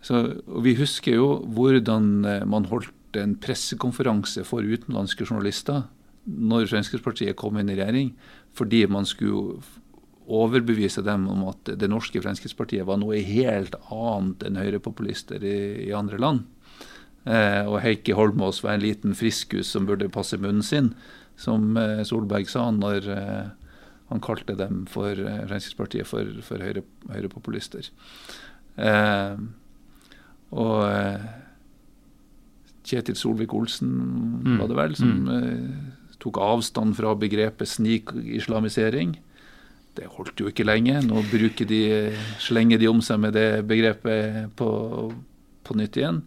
så, 0.03 0.23
og 0.47 0.65
vi 0.67 0.77
husker 0.79 1.17
jo 1.17 1.31
hvordan 1.57 2.11
eh, 2.25 2.47
man 2.49 2.69
holdt 2.71 3.19
en 3.19 3.37
pressekonferanse 3.43 4.45
for 4.47 4.67
utenlandske 4.67 5.27
journalister 5.27 5.85
når 6.31 6.69
Fremskrittspartiet 6.71 7.39
kom 7.39 7.59
inn 7.59 7.71
i 7.73 7.79
regjering, 7.79 8.13
fordi 8.55 8.85
man 8.91 9.09
skulle 9.09 9.63
overbevise 10.31 11.03
dem 11.03 11.27
om 11.31 11.47
at 11.51 11.73
det 11.81 11.89
norske 11.91 12.21
Fremskrittspartiet 12.23 12.87
var 12.87 13.01
noe 13.01 13.19
helt 13.27 13.75
annet 13.91 14.45
enn 14.47 14.61
høyrepopulister 14.61 15.43
i, 15.43 15.59
i 15.89 15.95
andre 15.97 16.21
land. 16.23 16.45
Eh, 17.29 17.65
og 17.67 17.81
Heikki 17.85 18.15
Holmås 18.17 18.63
var 18.65 18.77
en 18.77 18.85
liten 18.85 19.17
friskus 19.17 19.69
som 19.75 19.89
burde 19.89 20.09
passe 20.13 20.39
munnen 20.41 20.65
sin, 20.65 20.95
som 21.41 21.75
eh, 21.77 22.01
Solberg 22.07 22.49
sa 22.49 22.69
når 22.73 23.09
eh, 23.13 23.51
han 24.11 24.23
kalte 24.25 24.57
dem 24.59 24.85
for 24.91 25.15
eh, 25.15 25.45
Fremskrittspartiet 25.47 26.09
for, 26.09 26.27
for 26.47 26.63
høyre, 26.63 26.83
høyrepopulister. 27.11 27.89
Eh, 28.81 29.43
og 30.51 30.77
eh, 30.89 31.31
Kjetil 32.91 33.19
Solvik-Olsen, 33.19 33.91
mm. 34.43 34.55
var 34.59 34.71
det 34.71 34.79
vel, 34.79 34.97
som 34.99 35.17
mm. 35.27 35.33
eh, 35.39 36.15
tok 36.21 36.41
avstand 36.43 36.97
fra 36.99 37.15
begrepet 37.19 37.71
snikislamisering. 37.71 39.15
Det 39.97 40.11
holdt 40.17 40.43
jo 40.43 40.51
ikke 40.51 40.67
lenge. 40.67 41.01
Nå 41.07 41.23
de, 41.31 41.83
slenger 42.43 42.79
de 42.79 42.91
om 42.91 43.01
seg 43.03 43.23
med 43.23 43.35
det 43.39 43.63
begrepet 43.69 44.51
på, 44.59 44.71
på 45.67 45.79
nytt 45.79 45.99
igjen. 45.99 46.23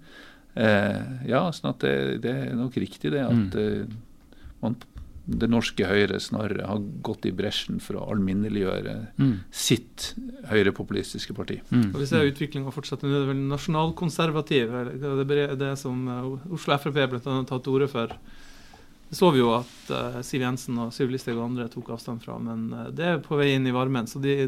Eh, 0.53 1.27
ja, 1.29 1.47
sånn 1.55 1.71
at 1.71 1.81
det, 1.81 1.95
det, 2.23 2.33
er 2.47 2.57
nok 2.57 2.75
riktig 2.77 3.13
det 3.13 3.23
at 3.25 3.55
mm. 3.55 3.61
Eh, 3.63 4.51
man 4.63 4.77
det 5.25 5.47
norske 5.47 5.87
Høyre 5.87 6.19
snarere 6.19 6.65
har 6.67 6.81
gått 7.05 7.27
i 7.29 7.31
bresjen 7.35 7.79
for 7.83 7.99
å 7.99 8.07
alminneliggjøre 8.11 8.95
mm. 9.15 9.35
sitt 9.55 10.09
høyrepopulistiske 10.49 11.35
parti. 11.37 11.61
Mm. 11.71 11.93
Og 11.93 12.01
Vi 12.01 12.07
ser 12.09 12.27
utviklinga 12.27 12.73
fortsatt. 12.75 13.05
Nå 13.07 13.21
er 13.21 13.29
vel 13.31 13.43
nasjonalkonservativ, 13.47 14.73
det 14.99 15.37
er 15.45 15.55
det 15.59 15.73
som 15.79 16.03
Oslo 16.51 16.75
Frp 16.75 16.97
bl.a. 16.97 17.21
har 17.23 17.47
tatt 17.47 17.63
til 17.63 17.77
orde 17.77 17.91
for 17.91 18.17
det 19.13 19.17
så 19.19 19.29
vi 19.29 19.43
jo 19.43 19.51
at 19.53 19.89
uh, 19.93 20.21
Siv 20.25 20.41
Jensen 20.41 20.77
og 20.81 20.93
Sylvi 20.93 21.13
Listhaug 21.13 21.37
og 21.37 21.45
andre 21.51 21.67
tok 21.69 21.91
avstand 21.93 22.23
fra, 22.23 22.39
men 22.41 22.65
uh, 22.73 22.87
det 22.95 23.05
er 23.05 23.19
på 23.21 23.37
vei 23.37 23.51
inn 23.53 23.67
i 23.69 23.73
varmen. 23.75 24.07
Så 24.09 24.17
de, 24.23 24.47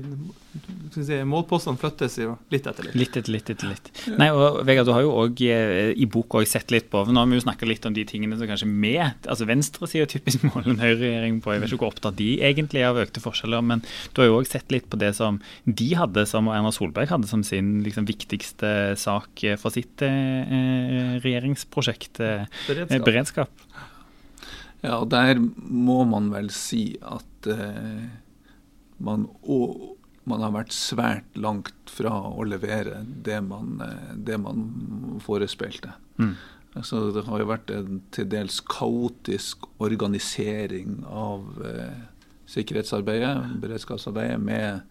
si, 0.96 1.20
målpostene 1.28 1.78
flyttes 1.78 2.18
jo 2.18 2.34
litt 2.54 2.66
etter 2.66 2.88
litt. 2.88 2.98
Litt 2.98 3.20
etter 3.22 3.36
litt 3.36 3.52
etter 3.54 3.70
litt. 3.70 3.92
Nei, 4.18 4.32
og 4.34 4.64
Vegard, 4.66 4.90
du 4.90 4.94
har 4.96 5.06
jo 5.06 5.14
òg 5.22 5.44
eh, 5.46 5.92
i 5.94 6.08
boka 6.10 6.42
sett 6.50 6.74
litt 6.74 6.90
på 6.90 7.04
Nå 7.06 7.22
har 7.22 7.30
vi 7.30 7.38
jo 7.38 7.46
snakka 7.46 7.70
litt 7.70 7.86
om 7.86 7.94
de 7.94 8.08
tingene 8.10 8.38
som 8.40 8.50
kanskje 8.50 8.70
med 8.70 9.28
altså 9.30 9.48
Venstresida 9.50 10.10
typisk 10.10 10.46
måler 10.50 10.74
en 10.74 10.82
høyreregjering 10.82 11.40
på. 11.46 11.54
Jeg 11.54 11.64
vet 11.64 11.76
ikke 11.76 11.84
hvor 11.86 11.94
opptatt 11.94 12.18
de 12.18 12.32
egentlig 12.50 12.82
er 12.82 12.90
av 12.90 13.02
økte 13.06 13.22
forskjeller, 13.22 13.62
men 13.70 13.86
du 13.86 14.24
har 14.24 14.32
jo 14.32 14.40
òg 14.40 14.50
sett 14.50 14.74
litt 14.74 14.90
på 14.90 15.00
det 15.02 15.14
som 15.20 15.38
de 15.66 15.92
hadde, 16.00 16.26
som 16.30 16.50
Erna 16.50 16.74
Solberg 16.74 17.14
hadde 17.14 17.30
som 17.30 17.46
sin 17.46 17.84
liksom, 17.86 18.10
viktigste 18.10 18.96
sak 18.98 19.46
for 19.62 19.78
sitt 19.78 20.02
eh, 20.06 21.20
regjeringsprosjekt. 21.22 22.24
Eh, 22.26 22.48
beredskap. 22.66 23.06
beredskap. 23.06 23.68
Ja, 24.84 25.00
der 25.10 25.40
må 25.40 26.04
man 26.10 26.32
vel 26.34 26.50
si 26.54 26.96
at 27.02 27.50
eh, 27.50 28.08
man, 28.98 29.28
å, 29.44 29.60
man 30.30 30.44
har 30.46 30.54
vært 30.56 30.76
svært 30.76 31.38
langt 31.40 31.92
fra 31.92 32.14
å 32.30 32.46
levere 32.48 33.04
det 33.06 33.40
man, 33.46 33.80
eh, 33.86 34.12
det 34.16 34.38
man 34.42 34.66
forespeilte. 35.26 35.96
Mm. 36.20 36.36
Altså, 36.76 37.06
det 37.16 37.24
har 37.30 37.40
jo 37.40 37.48
vært 37.48 37.72
en 37.72 38.02
til 38.16 38.28
dels 38.32 38.60
kaotisk 38.68 39.64
organisering 39.84 41.00
av 41.08 41.64
eh, 41.64 42.04
sikkerhetsarbeidet, 42.52 43.56
beredskapsarbeidet, 43.64 44.42
med 44.44 44.84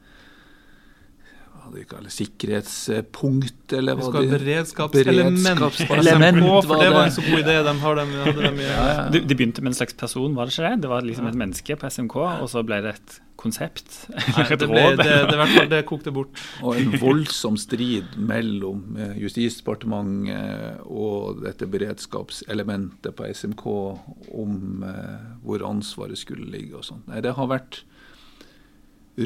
hva 1.64 1.72
de 1.72 1.84
kaller 1.88 2.12
sikkerhetspunkt, 2.12 3.72
eller 3.72 3.96
hva 3.96 4.10
de 4.12 4.28
Beredskapselement. 4.34 5.40
Beredskapselement 5.40 6.40
for 6.66 6.82
det 6.82 6.90
var 6.92 7.08
en 7.08 7.14
så 7.14 7.24
god 7.24 7.40
idé. 7.40 7.54
De 7.64 7.74
har 7.80 8.00
dem, 8.00 8.10
hadde 8.20 8.42
dem 8.42 8.58
i, 8.60 8.66
ja, 8.66 8.82
ja. 8.90 9.04
De, 9.14 9.22
de, 9.24 9.36
begynte 9.38 9.64
med 9.64 9.72
en 9.72 9.78
slags 9.78 9.96
person, 9.96 10.34
var 10.36 10.48
det 10.48 10.54
ikke 10.54 10.68
det? 10.68 10.82
Det 10.84 10.90
var 10.92 11.06
liksom 11.06 11.30
et 11.30 11.38
menneske 11.40 11.78
på 11.80 11.90
SMK, 11.96 12.16
og 12.44 12.50
så 12.52 12.64
ble 12.66 12.82
det 12.84 12.92
et 12.98 13.16
konsept? 13.40 13.96
Nei, 14.12 14.44
det, 14.60 14.68
ble, 14.68 14.84
det, 15.00 15.08
det, 15.30 15.38
det, 15.54 15.64
det 15.72 15.80
kokte 15.88 16.12
bort. 16.14 16.44
Og 16.60 16.76
en 16.80 16.92
voldsom 17.00 17.56
strid 17.60 18.18
mellom 18.20 19.00
eh, 19.00 19.16
Justisdepartementet 19.24 20.84
og 20.84 21.42
dette 21.46 21.68
beredskapselementet 21.70 23.16
på 23.16 23.32
SMK 23.32 23.66
om 24.36 24.84
eh, 24.90 25.26
hvor 25.44 25.64
ansvaret 25.70 26.20
skulle 26.20 26.48
ligge 26.52 26.76
og 26.80 26.88
sånt. 26.92 27.08
Nei, 27.08 27.24
det 27.24 27.36
har 27.38 27.50
vært 27.50 27.82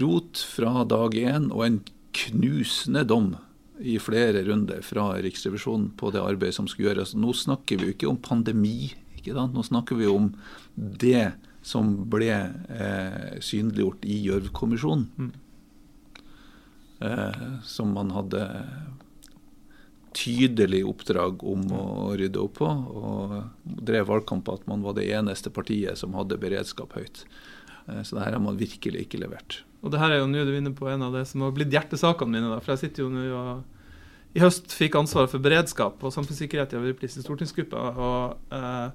rot 0.03 0.41
fra 0.45 0.85
dag 0.85 1.15
én 1.17 1.49
og 1.49 1.63
en 1.65 1.79
knusende 2.19 3.05
dom 3.09 3.33
i 3.79 3.99
flere 4.03 4.43
runder 4.47 4.83
fra 4.83 5.13
Riksrevisjonen 5.23 5.93
på 5.99 6.11
det 6.15 6.23
arbeidet 6.23 6.57
som 6.57 6.69
skulle 6.71 6.91
gjøres. 6.91 7.15
Nå 7.15 7.35
snakker 7.37 7.79
vi 7.79 7.89
jo 7.89 7.95
ikke 7.95 8.11
om 8.11 8.19
pandemi, 8.23 8.91
ikke 9.19 9.37
da? 9.37 9.47
nå 9.47 9.63
snakker 9.67 9.99
vi 10.01 10.09
om 10.11 10.33
det 10.75 11.31
som 11.63 11.93
ble 12.11 12.33
eh, 12.33 13.39
synliggjort 13.45 14.07
i 14.09 14.23
Gjørv-kommisjonen. 14.27 15.07
Mm. 15.19 15.33
Eh, 16.99 17.43
som 17.63 17.93
man 17.95 18.11
hadde 18.11 18.43
tydelig 20.19 20.83
oppdrag 20.89 21.45
om 21.47 21.67
å 21.75 21.85
rydde 22.19 22.41
opp 22.43 22.59
på. 22.59 22.69
Og 22.69 23.37
drev 23.65 24.09
valgkamp 24.11 24.47
på 24.47 24.57
at 24.59 24.67
man 24.71 24.83
var 24.87 24.97
det 24.99 25.07
eneste 25.15 25.53
partiet 25.55 26.01
som 26.01 26.17
hadde 26.19 26.41
beredskap 26.41 26.97
høyt. 26.99 27.25
Eh, 27.89 28.03
så 28.05 28.17
det 28.17 28.27
her 28.27 28.37
har 28.37 28.45
man 28.45 28.61
virkelig 28.61 29.07
ikke 29.07 29.21
levert. 29.23 29.63
Og 29.83 29.93
det 29.95 30.01
her 30.03 30.15
er 30.15 30.23
jo 30.23 30.31
nå 30.31 30.45
du 30.47 30.55
er 30.55 30.71
på 30.77 30.89
en 30.91 31.05
av 31.07 31.15
det 31.15 31.25
som 31.31 31.45
har 31.45 31.55
blitt 31.55 31.73
hjertesakene 31.75 32.35
mine. 32.35 32.53
Da. 32.53 32.63
For 32.63 32.75
jeg 32.75 32.87
sitter 32.87 33.07
jo 33.07 33.11
nå 33.13 33.27
og 33.33 33.67
i 34.37 34.43
høst 34.43 34.75
fikk 34.77 34.99
ansvaret 34.99 35.33
for 35.33 35.43
beredskap 35.43 36.03
og 36.05 36.13
samfunnssikkerhet 36.13 36.75
i 36.75 36.79
Arbeiderpartiets 36.79 37.23
stortingsgruppe. 37.25 37.79
Og 37.79 38.55
eh, 38.55 38.89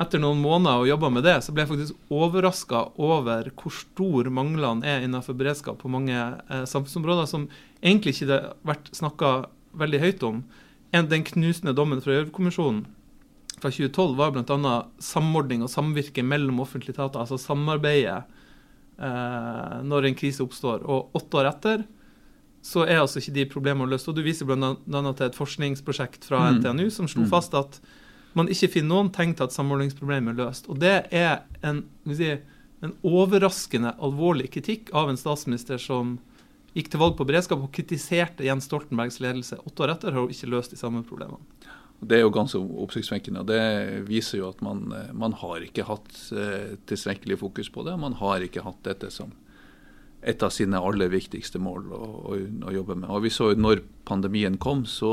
etter 0.00 0.22
noen 0.22 0.40
måneder 0.40 0.80
og 0.80 0.88
jobba 0.88 1.10
med 1.12 1.26
det, 1.26 1.36
så 1.44 1.52
ble 1.52 1.64
jeg 1.64 1.72
faktisk 1.72 2.14
overraska 2.14 2.84
over 3.02 3.50
hvor 3.60 3.74
stor 3.74 4.30
manglene 4.32 4.86
er 4.86 5.04
innenfor 5.04 5.36
beredskap 5.36 5.80
på 5.82 5.90
mange 5.92 6.16
eh, 6.16 6.64
samfunnsområder 6.70 7.28
som 7.28 7.48
egentlig 7.82 8.16
ikke 8.16 8.30
har 8.30 8.48
vært 8.70 8.92
snakka 8.96 9.34
veldig 9.80 10.00
høyt 10.04 10.24
om. 10.26 10.44
En, 10.94 11.10
den 11.10 11.26
knusende 11.26 11.74
dommen 11.76 12.00
fra 12.02 12.16
Gjørv-kommisjonen 12.16 12.86
fra 13.60 13.70
2012 13.70 14.16
var 14.18 14.32
bl.a. 14.34 14.74
samordning 15.02 15.62
og 15.64 15.70
samvirke 15.72 16.24
mellom 16.24 16.60
offentlige 16.64 16.94
etater, 16.96 17.20
altså 17.22 17.38
samarbeidet 17.40 18.22
eh, 18.98 19.80
når 19.86 20.08
en 20.10 20.18
krise 20.18 20.42
oppstår. 20.44 20.84
Og 20.88 21.10
åtte 21.16 21.40
år 21.40 21.50
etter 21.52 21.84
så 22.62 22.82
er 22.84 23.00
altså 23.00 23.20
ikke 23.22 23.32
de 23.38 23.46
problemene 23.48 23.88
løst. 23.88 24.08
Og 24.10 24.16
Du 24.18 24.22
viser 24.24 24.44
bl.a. 24.48 24.74
til 24.86 25.26
et 25.26 25.38
forskningsprosjekt 25.38 26.26
fra 26.28 26.42
Mm. 26.50 26.58
NTNU 26.60 26.90
som 26.90 27.08
slo 27.08 27.22
Mm. 27.24 27.30
fast 27.30 27.54
at 27.54 27.80
man 28.34 28.46
ikke 28.48 28.68
finner 28.70 28.94
noen 28.94 29.10
tegn 29.12 29.34
til 29.34 29.44
at 29.44 29.52
samordningsproblemet 29.52 30.34
er 30.38 30.44
løst. 30.44 30.68
Og 30.68 30.78
det 30.78 31.06
er 31.10 31.40
en, 31.64 31.84
si, 32.14 32.36
en 32.82 32.92
overraskende 33.02 33.94
alvorlig 33.98 34.50
kritikk 34.52 34.90
av 34.94 35.08
en 35.10 35.16
statsminister 35.16 35.78
som 35.78 36.18
gikk 36.76 36.90
til 36.92 37.00
valg 37.00 37.16
på 37.16 37.26
beredskap 37.26 37.58
og 37.58 37.72
kritiserte 37.72 38.44
Jens 38.44 38.68
Stoltenbergs 38.68 39.18
ledelse. 39.20 39.56
Åtte 39.66 39.82
år 39.82 39.90
etter 39.96 40.12
har 40.12 40.20
hun 40.20 40.30
ikke 40.30 40.50
løst 40.52 40.70
de 40.70 40.76
samme 40.76 41.02
problemene. 41.02 41.40
Det 42.00 42.16
er 42.16 42.24
jo 42.24 42.32
ganske 42.32 42.60
oppsiktsvekkende. 42.84 43.42
og 43.42 43.50
Det 43.50 44.08
viser 44.08 44.40
jo 44.40 44.48
at 44.48 44.62
man, 44.64 44.86
eh, 44.96 45.12
man 45.12 45.36
har 45.36 45.64
ikke 45.66 45.84
hatt 45.88 46.10
eh, 46.32 46.76
tilstrekkelig 46.88 47.40
fokus 47.42 47.68
på 47.72 47.84
det. 47.84 47.98
Man 48.00 48.16
har 48.20 48.40
ikke 48.44 48.64
hatt 48.64 48.82
dette 48.86 49.12
som 49.12 49.34
et 50.20 50.42
av 50.44 50.52
sine 50.52 50.76
aller 50.76 51.08
viktigste 51.12 51.60
mål 51.62 51.92
å, 51.96 52.04
å, 52.32 52.36
å 52.68 52.74
jobbe 52.74 52.96
med. 52.96 53.08
Og 53.08 53.24
vi 53.24 53.32
så 53.32 53.52
jo 53.52 53.60
når 53.60 53.82
pandemien 54.08 54.58
kom, 54.60 54.84
så 54.88 55.12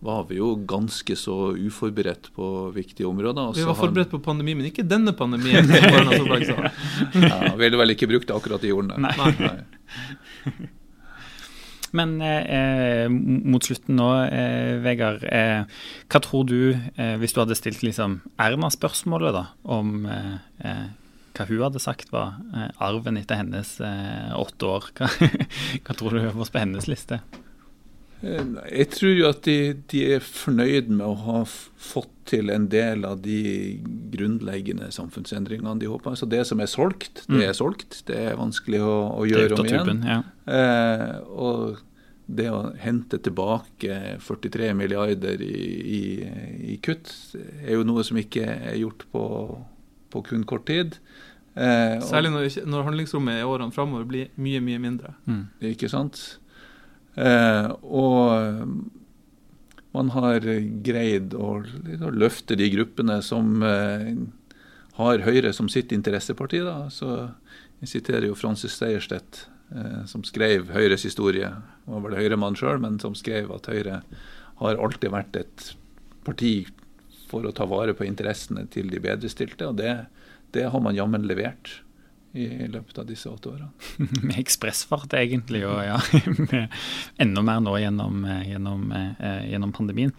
var 0.00 0.24
vi 0.30 0.38
jo 0.38 0.54
ganske 0.68 1.16
så 1.16 1.52
uforberedt 1.60 2.30
på 2.36 2.70
viktige 2.72 3.08
områder. 3.08 3.52
Vi 3.56 3.66
var 3.68 3.76
forberedt 3.76 4.12
på 4.14 4.20
pandemi, 4.24 4.54
men 4.56 4.70
ikke 4.70 4.84
denne 4.88 5.12
pandemien. 5.16 5.68
som 5.68 5.76
Erna 5.76 6.16
Solberg 6.16 6.46
sa. 6.50 6.70
Ja, 7.20 7.40
vi 7.52 7.66
ville 7.66 7.80
vel 7.82 7.96
ikke 7.96 8.08
brukt 8.08 8.32
akkurat 8.32 8.64
de 8.64 8.72
ordene. 8.72 9.12
Nei. 9.12 10.70
Men 11.96 12.20
eh, 12.22 13.08
mot 13.10 13.64
slutten 13.66 13.98
nå, 13.98 14.08
eh, 14.30 14.78
Vegard. 14.84 15.24
Eh, 15.26 15.64
hva 16.10 16.22
tror 16.22 16.46
du, 16.46 16.60
eh, 16.94 17.16
hvis 17.18 17.34
du 17.34 17.42
hadde 17.42 17.58
stilt 17.58 17.82
liksom 17.82 18.20
Erna 18.40 18.70
spørsmålet 18.70 19.34
da, 19.34 19.44
om 19.64 20.06
eh, 20.06 20.36
eh, 20.62 20.88
hva 21.34 21.46
hun 21.48 21.62
hadde 21.64 21.82
sagt 21.82 22.12
var 22.14 22.38
eh, 22.54 22.70
arven 22.82 23.18
etter 23.20 23.40
hennes 23.40 23.76
eh, 23.82 24.30
åtte 24.38 24.70
år, 24.70 24.90
hva, 24.98 25.10
hva 25.84 25.96
tror 25.98 26.14
du 26.16 26.22
var 26.28 26.52
på 26.54 26.62
hennes 26.62 26.90
liste? 26.90 27.20
Eh, 28.22 28.46
Jeg 28.80 28.88
tror 28.94 29.14
jo 29.16 29.28
at 29.30 29.42
de, 29.46 29.56
de 29.90 30.00
er 30.16 30.24
fornøyd 30.24 30.88
med 30.92 31.06
å 31.06 31.14
ha 31.26 31.42
fått 31.46 32.10
til 32.30 32.50
en 32.54 32.68
del 32.70 33.02
av 33.08 33.22
de 33.24 33.80
grunnleggende 34.12 34.90
samfunnsendringene 34.94 35.78
de 35.80 35.88
håper. 35.90 36.14
Så 36.20 36.28
det 36.30 36.44
som 36.46 36.60
er 36.62 36.68
solgt, 36.70 37.24
det 37.30 37.46
er 37.48 37.56
solgt. 37.58 38.02
Det 38.06 38.18
er 38.30 38.36
vanskelig 38.38 38.82
å, 38.86 38.92
å 39.18 39.24
gjøre 39.26 39.56
om 39.58 39.66
igjen. 39.70 40.04
ja. 40.06 40.20
Eh, 40.50 41.16
og 41.30 41.80
det 42.30 42.46
å 42.54 42.60
hente 42.78 43.18
tilbake 43.18 43.96
43 44.22 44.68
milliarder 44.78 45.40
i, 45.42 45.56
i, 45.96 46.02
i 46.74 46.76
kutt 46.84 47.10
er 47.64 47.72
jo 47.74 47.82
noe 47.88 48.04
som 48.06 48.20
ikke 48.20 48.44
er 48.46 48.76
gjort 48.78 49.02
på, 49.10 49.24
på 50.14 50.22
kun 50.28 50.44
kort 50.46 50.68
tid. 50.70 51.00
Eh, 51.58 51.96
Særlig 52.06 52.30
når, 52.30 52.46
når 52.70 52.86
handlingsrommet 52.86 53.40
i 53.40 53.48
årene 53.50 53.74
framover 53.74 54.06
blir 54.06 54.30
mye, 54.38 54.62
mye 54.62 54.78
mindre. 54.86 55.16
Mm. 55.26 55.42
Ikke 55.72 55.90
sant? 55.90 56.20
Eh, 57.14 57.70
og 57.82 58.74
man 59.90 60.10
har 60.14 60.44
greid 60.86 61.34
å, 61.34 61.54
å 61.60 62.12
løfte 62.14 62.58
de 62.58 62.68
gruppene 62.70 63.18
som 63.26 63.64
eh, 63.66 64.12
har 65.00 65.24
Høyre 65.26 65.52
som 65.56 65.70
sitt 65.72 65.94
interesseparti. 65.96 66.62
Da. 66.66 66.84
Så 66.94 67.10
jeg 67.82 67.94
siterer 67.94 68.28
jo 68.28 68.38
Francis 68.38 68.76
Sejerstedt, 68.78 69.46
eh, 69.74 70.02
som 70.10 70.24
skrev 70.26 70.70
Høyres 70.74 71.06
historie. 71.08 71.50
Han 71.86 71.96
var 71.96 72.08
vel 72.08 72.20
Høyre-mann 72.20 72.58
sjøl, 72.58 72.80
men 72.82 73.00
som 73.02 73.16
skrev 73.18 73.50
at 73.56 73.70
Høyre 73.72 74.02
har 74.60 74.82
alltid 74.84 75.14
vært 75.14 75.40
et 75.40 75.70
parti 76.26 76.54
for 77.30 77.46
å 77.46 77.54
ta 77.54 77.66
vare 77.70 77.94
på 77.96 78.04
interessene 78.06 78.66
til 78.70 78.90
de 78.92 79.00
bedrestilte. 79.02 79.70
Og 79.70 79.78
det, 79.80 79.94
det 80.54 80.68
har 80.70 80.82
man 80.84 80.98
jammen 80.98 81.26
levert 81.26 81.80
i 82.32 82.46
løpet 82.70 82.98
av 83.02 83.06
disse 83.08 83.28
åtte 83.30 83.50
årene. 83.50 83.70
Med 84.22 84.36
ekspressfart, 84.38 85.14
egentlig, 85.18 85.64
og 85.66 85.80
ja, 85.82 85.98
enda 87.22 87.42
mer 87.42 87.62
nå 87.64 87.74
gjennom, 87.82 88.22
eh, 88.24 88.44
gjennom, 88.52 88.84
eh, 88.94 89.48
gjennom 89.50 89.72
pandemien. 89.74 90.12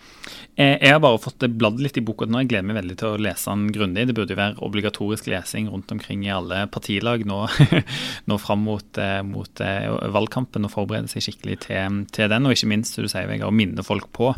Eh, 0.56 0.76
jeg 0.76 0.92
har 0.92 1.00
bare 1.04 1.22
fått 1.24 1.46
bladd 1.56 1.80
litt 1.80 2.00
i 2.00 2.04
boka 2.04 2.28
nå. 2.28 2.42
Jeg 2.44 2.52
gleder 2.52 2.68
meg 2.68 2.80
veldig 2.82 2.98
til 3.00 3.14
å 3.14 3.22
lese 3.22 3.54
den 3.54 3.72
grundig. 3.72 4.08
Det 4.10 4.16
burde 4.18 4.36
jo 4.36 4.42
være 4.42 4.60
obligatorisk 4.68 5.30
lesing 5.32 5.70
rundt 5.72 5.92
omkring 5.96 6.26
i 6.28 6.34
alle 6.36 6.66
partilag 6.72 7.24
nå, 7.28 7.40
nå 8.30 8.40
fram 8.44 8.66
mot, 8.68 9.00
eh, 9.00 9.22
mot 9.28 9.64
eh, 9.64 9.88
valgkampen 10.12 10.68
og 10.68 10.74
forberede 10.76 11.12
seg 11.12 11.26
skikkelig 11.30 11.62
til, 11.68 12.02
til 12.12 12.32
den. 12.34 12.48
Og 12.48 12.58
ikke 12.58 12.72
minst, 12.74 13.00
du 13.00 13.08
sier, 13.08 13.30
Vegard, 13.32 13.54
å 13.54 13.56
minne 13.56 13.88
folk 13.88 14.12
på 14.16 14.34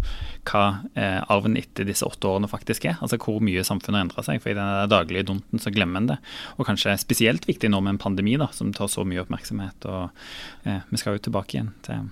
hva 0.50 0.64
eh, 0.94 1.20
arven 1.32 1.58
etter 1.58 1.88
disse 1.88 2.06
åtte 2.06 2.30
årene 2.30 2.52
faktisk 2.52 2.86
er. 2.92 3.02
Altså 3.02 3.18
hvor 3.18 3.42
mye 3.44 3.66
samfunnet 3.66 3.98
har 3.98 4.08
endra 4.08 4.28
seg. 4.30 4.44
For 4.44 4.54
i 4.54 4.58
den 4.58 4.94
daglige 4.94 5.26
dunten 5.32 5.62
så 5.62 5.74
glemmer 5.74 6.04
en 6.04 6.14
det. 6.14 6.20
Og 6.60 6.68
kanskje 6.70 6.96
spesielt 7.02 7.48
viktig 7.50 7.63
nå 7.72 7.80
med 7.84 7.96
en 7.96 8.02
pandemi 8.02 8.36
da, 8.40 8.50
som 8.56 8.72
tar 8.74 8.90
så 8.92 9.06
mye 9.08 9.24
oppmerksomhet. 9.24 9.86
og 9.86 10.68
eh, 10.68 10.82
Vi 10.90 11.00
skal 11.02 11.18
jo 11.18 11.24
tilbake 11.30 11.58
igjen 11.58 11.72
til 11.86 12.10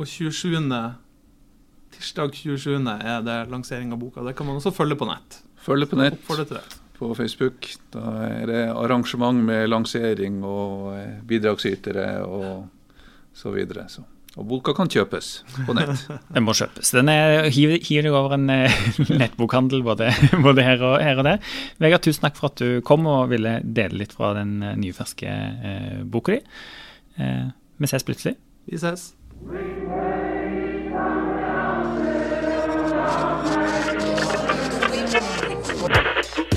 Og 0.00 0.06
27. 0.08 0.68
tirsdag 1.92 2.34
27. 2.34 2.76
er 2.92 3.24
det 3.26 3.38
lansering 3.52 3.92
av 3.92 4.00
boka. 4.00 4.24
Det 4.26 4.36
kan 4.36 4.48
man 4.48 4.60
også 4.60 4.74
følge 4.74 4.98
på 4.98 5.08
nett. 5.08 5.42
Følge 5.62 5.86
på 5.86 5.98
nett. 6.00 6.18
På 6.98 7.14
Facebook. 7.14 7.68
Da 7.94 8.16
er 8.26 8.46
det 8.46 8.62
arrangement 8.70 9.44
med 9.44 9.68
lansering 9.70 10.42
og 10.44 10.92
eh, 10.96 11.20
bidragsytere 11.26 12.08
og 12.26 12.68
så 13.34 13.52
videre. 13.54 13.88
Så. 13.88 14.04
Og 14.40 14.46
boka 14.48 14.72
kan 14.72 14.88
kjøpes 14.88 15.26
på 15.66 15.74
nett. 15.76 16.06
Den 16.34 16.46
må 16.46 16.54
kjøpes. 16.56 16.92
Den 16.96 17.10
er, 17.12 17.50
hiver, 17.52 17.76
deg 17.84 18.14
over 18.16 18.36
en 18.38 18.48
eh, 18.52 18.76
nettbokhandel 19.20 19.84
både, 19.84 20.08
både 20.46 20.64
her, 20.64 20.84
og, 20.88 20.96
her 21.04 21.20
og 21.20 21.28
der. 21.28 21.42
Vegard, 21.82 22.04
tusen 22.06 22.24
takk 22.24 22.38
for 22.40 22.48
at 22.52 22.62
du 22.62 22.80
kom 22.86 23.04
og 23.10 23.28
ville 23.32 23.58
dele 23.62 24.00
litt 24.04 24.16
fra 24.16 24.32
den 24.38 24.56
nye, 24.62 24.96
ferske 24.96 25.28
eh, 25.28 26.00
boka 26.08 26.38
di. 26.38 26.40
Eh, 27.20 27.50
vi 27.76 27.92
ses 27.92 28.08
plutselig. 28.08 28.38
Vi 28.70 28.80
ses. 28.80 29.10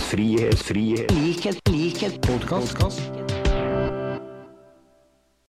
Frihet, 0.05 0.59
frihet, 0.63 1.11
likhet, 1.11 1.59
likhet, 1.73 2.21
podkast. 2.23 3.34